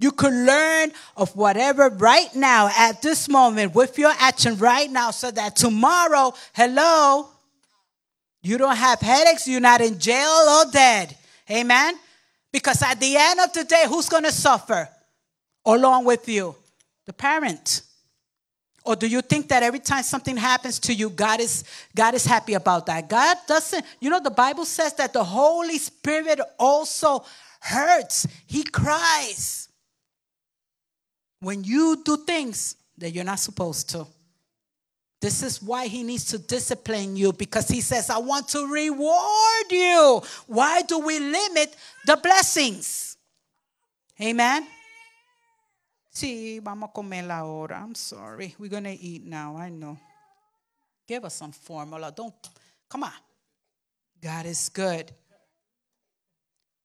[0.00, 5.10] You can learn of whatever right now at this moment with your action right now
[5.10, 7.28] so that tomorrow, hello,
[8.42, 11.16] you don't have headaches, you're not in jail or dead.
[11.50, 11.94] Amen?
[12.52, 14.88] Because at the end of the day, who's going to suffer
[15.64, 16.54] along with you?
[17.06, 17.82] The parent.
[18.84, 21.64] Or do you think that every time something happens to you, God is,
[21.94, 23.08] God is happy about that?
[23.08, 23.84] God doesn't.
[24.00, 27.24] You know, the Bible says that the Holy Spirit also
[27.60, 29.68] hurts, He cries
[31.40, 34.06] when you do things that you're not supposed to.
[35.20, 39.70] This is why he needs to discipline you because he says, I want to reward
[39.70, 40.22] you.
[40.46, 41.74] Why do we limit
[42.06, 43.16] the blessings?
[44.20, 44.66] Amen.
[46.12, 47.80] Sí, vamos a comer ahora.
[47.82, 48.54] I'm sorry.
[48.58, 49.56] We're going to eat now.
[49.56, 49.98] I know.
[51.06, 52.12] Give us some formula.
[52.14, 52.34] Don't,
[52.88, 53.12] come on.
[54.20, 55.10] God is good.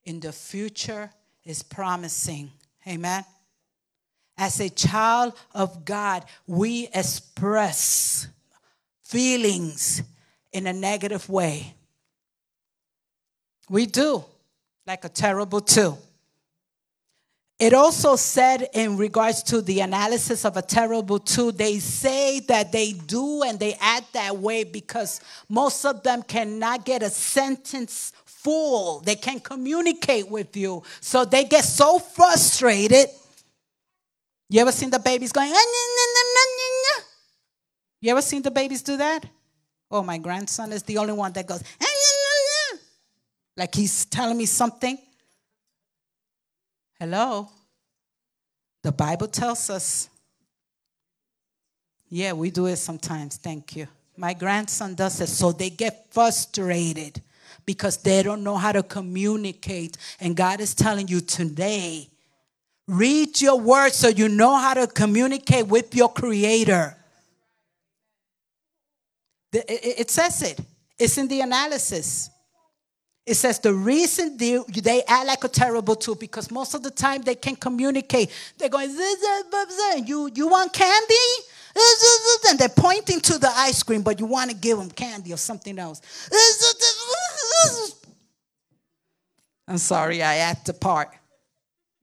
[0.05, 1.09] In the future
[1.43, 2.51] is promising.
[2.87, 3.25] Amen.
[4.37, 8.27] As a child of God, we express
[9.03, 10.01] feelings
[10.51, 11.73] in a negative way.
[13.69, 14.23] We do,
[14.85, 15.97] like a terrible two.
[17.59, 22.71] It also said in regards to the analysis of a terrible two, they say that
[22.71, 28.11] they do and they act that way because most of them cannot get a sentence
[28.25, 28.99] full.
[28.99, 30.83] They can't communicate with you.
[30.99, 33.07] So they get so frustrated.
[34.53, 37.01] You ever seen the babies going, ah,
[37.99, 39.25] you ever seen the babies do that?
[39.89, 42.77] Oh, my grandson is the only one that goes, ah,
[43.57, 44.99] like he's telling me something.
[46.99, 47.49] Hello?
[48.83, 50.07] The Bible tells us.
[52.07, 53.37] Yeah, we do it sometimes.
[53.37, 53.87] Thank you.
[54.15, 55.29] My grandson does it.
[55.29, 57.23] So they get frustrated
[57.65, 59.97] because they don't know how to communicate.
[60.19, 62.11] And God is telling you today
[62.87, 66.97] read your word so you know how to communicate with your Creator.
[69.53, 70.59] It says it,
[70.97, 72.29] it's in the analysis.
[73.25, 76.91] It says the reason they, they act like a terrible two because most of the
[76.91, 78.31] time they can communicate.
[78.57, 78.89] They're going,
[80.05, 81.15] you, you want candy?
[82.49, 85.37] And they're pointing to the ice cream, but you want to give them candy or
[85.37, 86.01] something else.
[89.67, 91.09] I'm sorry, I act the part.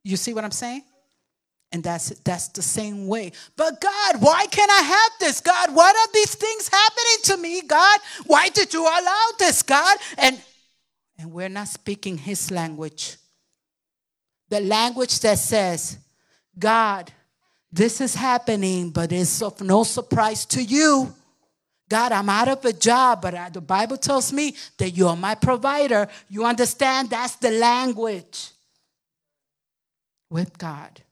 [0.03, 0.83] You see what I'm saying?
[1.73, 3.33] And that's that's the same way.
[3.57, 5.41] But God, why can't I have this?
[5.41, 7.63] God, what are these things happening to me?
[7.63, 9.97] God, why did you allow this, God?
[10.19, 10.41] And
[11.19, 13.19] and we're not speaking his language.
[14.49, 15.99] The language that says,
[16.59, 17.13] God,
[17.71, 21.15] this is happening, but it's of no surprise to you.
[21.89, 25.37] God, I'm out of a job, but I, the Bible tells me that you're my
[25.37, 26.09] provider.
[26.29, 27.11] You understand?
[27.11, 28.51] That's the language
[30.31, 31.03] with God.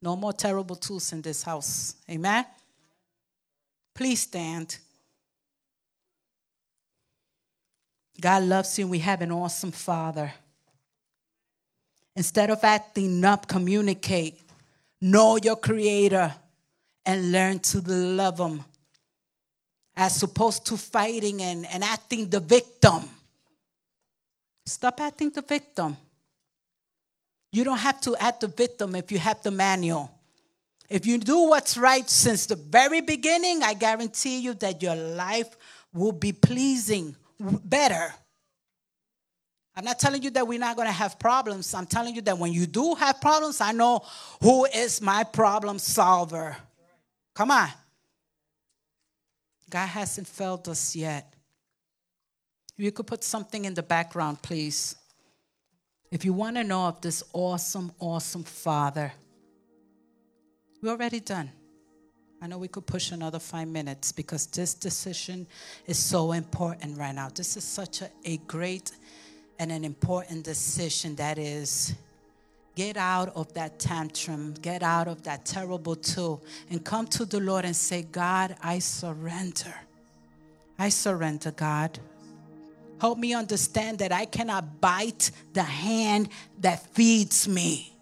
[0.00, 1.96] No more terrible twos in this house.
[2.08, 2.46] Amen.
[3.94, 4.78] Please stand.
[8.18, 10.32] God loves you and we have an awesome Father.
[12.16, 14.40] Instead of acting up, communicate.
[15.00, 16.34] Know your Creator
[17.04, 18.64] and learn to love Him
[19.96, 23.02] as opposed to fighting and, and acting the victim.
[24.66, 25.96] Stop acting the victim.
[27.52, 30.10] You don't have to act the victim if you have the manual.
[30.88, 35.56] If you do what's right since the very beginning, I guarantee you that your life
[35.92, 38.12] will be pleasing, better.
[39.76, 41.72] I'm not telling you that we're not going to have problems.
[41.74, 44.04] I'm telling you that when you do have problems, I know
[44.42, 46.56] who is my problem solver.
[47.34, 47.68] Come on.
[49.70, 51.32] God hasn't failed us yet.
[52.76, 54.96] You could put something in the background, please.
[56.10, 59.12] If you want to know of this awesome, awesome Father,
[60.82, 61.50] we're already done.
[62.42, 65.46] I know we could push another five minutes because this decision
[65.86, 67.28] is so important right now.
[67.32, 68.92] This is such a, a great
[69.58, 71.94] and an important decision that is
[72.74, 76.40] get out of that tantrum, get out of that terrible two,
[76.70, 79.74] and come to the Lord and say, God, I surrender.
[80.78, 82.00] I surrender, God.
[83.00, 86.28] Help me understand that I cannot bite the hand
[86.60, 87.96] that feeds me.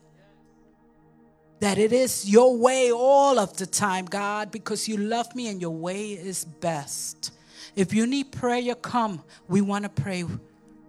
[1.60, 5.60] That it is your way all of the time, God, because you love me and
[5.60, 7.32] your way is best.
[7.74, 9.22] If you need prayer, come.
[9.48, 10.24] We want to pray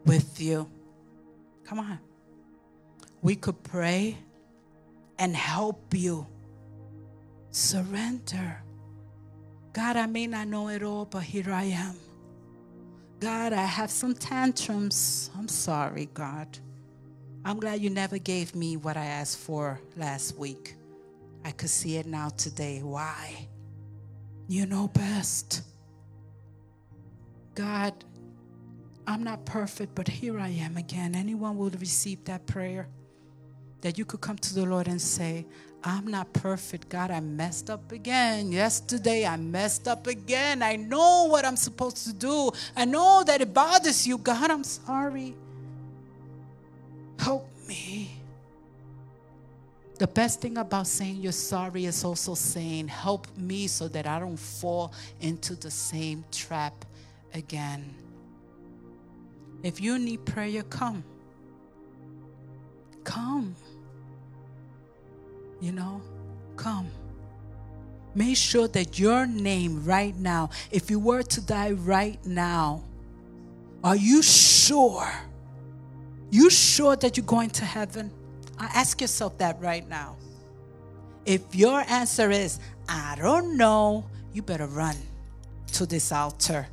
[0.05, 0.69] with you.
[1.65, 1.99] Come on
[3.21, 4.17] we could pray
[5.17, 6.25] and help you
[7.51, 8.61] surrender.
[9.73, 11.95] God, I may not know it all, but here I am.
[13.19, 15.29] God, I have some tantrums.
[15.37, 16.47] I'm sorry, God.
[17.43, 20.75] I'm glad you never gave me what I asked for last week.
[21.43, 22.81] I could see it now today.
[22.81, 23.47] Why?
[24.47, 25.63] You know best.
[27.55, 27.93] God,
[29.05, 31.13] I'm not perfect, but here I am again.
[31.15, 32.87] Anyone will receive that prayer?
[33.81, 35.45] That you could come to the Lord and say,
[35.83, 36.89] I'm not perfect.
[36.89, 38.51] God, I messed up again.
[38.51, 40.61] Yesterday, I messed up again.
[40.61, 42.51] I know what I'm supposed to do.
[42.75, 44.17] I know that it bothers you.
[44.17, 45.35] God, I'm sorry.
[47.17, 48.11] Help me.
[49.99, 54.19] The best thing about saying you're sorry is also saying, Help me so that I
[54.19, 56.85] don't fall into the same trap
[57.33, 57.93] again.
[59.61, 61.03] If you need prayer, come.
[63.03, 63.55] Come.
[65.59, 66.01] You know,
[66.55, 66.87] come.
[68.15, 72.83] Make sure that your name right now, if you were to die right now,
[73.83, 75.09] are you sure?
[76.31, 78.11] You sure that you're going to heaven?
[78.57, 80.17] I Ask yourself that right now.
[81.25, 84.95] If your answer is, I don't know, you better run
[85.73, 86.67] to this altar.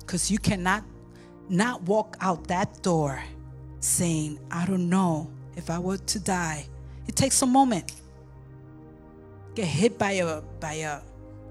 [0.00, 0.84] Because you cannot
[1.48, 3.22] not walk out that door
[3.80, 6.66] saying, I don't know if I were to die.
[7.10, 7.92] It takes a moment
[9.56, 11.00] get hit by a by a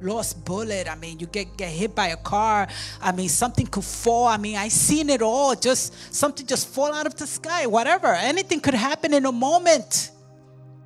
[0.01, 0.87] lost bullet.
[0.89, 2.65] I mean, you get, get hit by a car.
[3.01, 4.27] I mean, something could fall.
[4.27, 5.55] I mean, I seen it all.
[5.55, 8.07] Just something just fall out of the sky, whatever.
[8.07, 10.11] Anything could happen in a moment.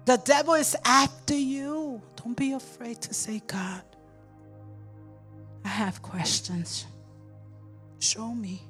[0.06, 2.02] The devil is after you.
[2.16, 3.84] Don't be afraid to say, God,
[5.64, 6.88] I have questions.
[8.00, 8.64] Show me.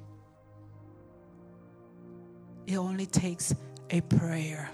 [2.66, 3.54] It only takes
[3.88, 4.68] a prayer.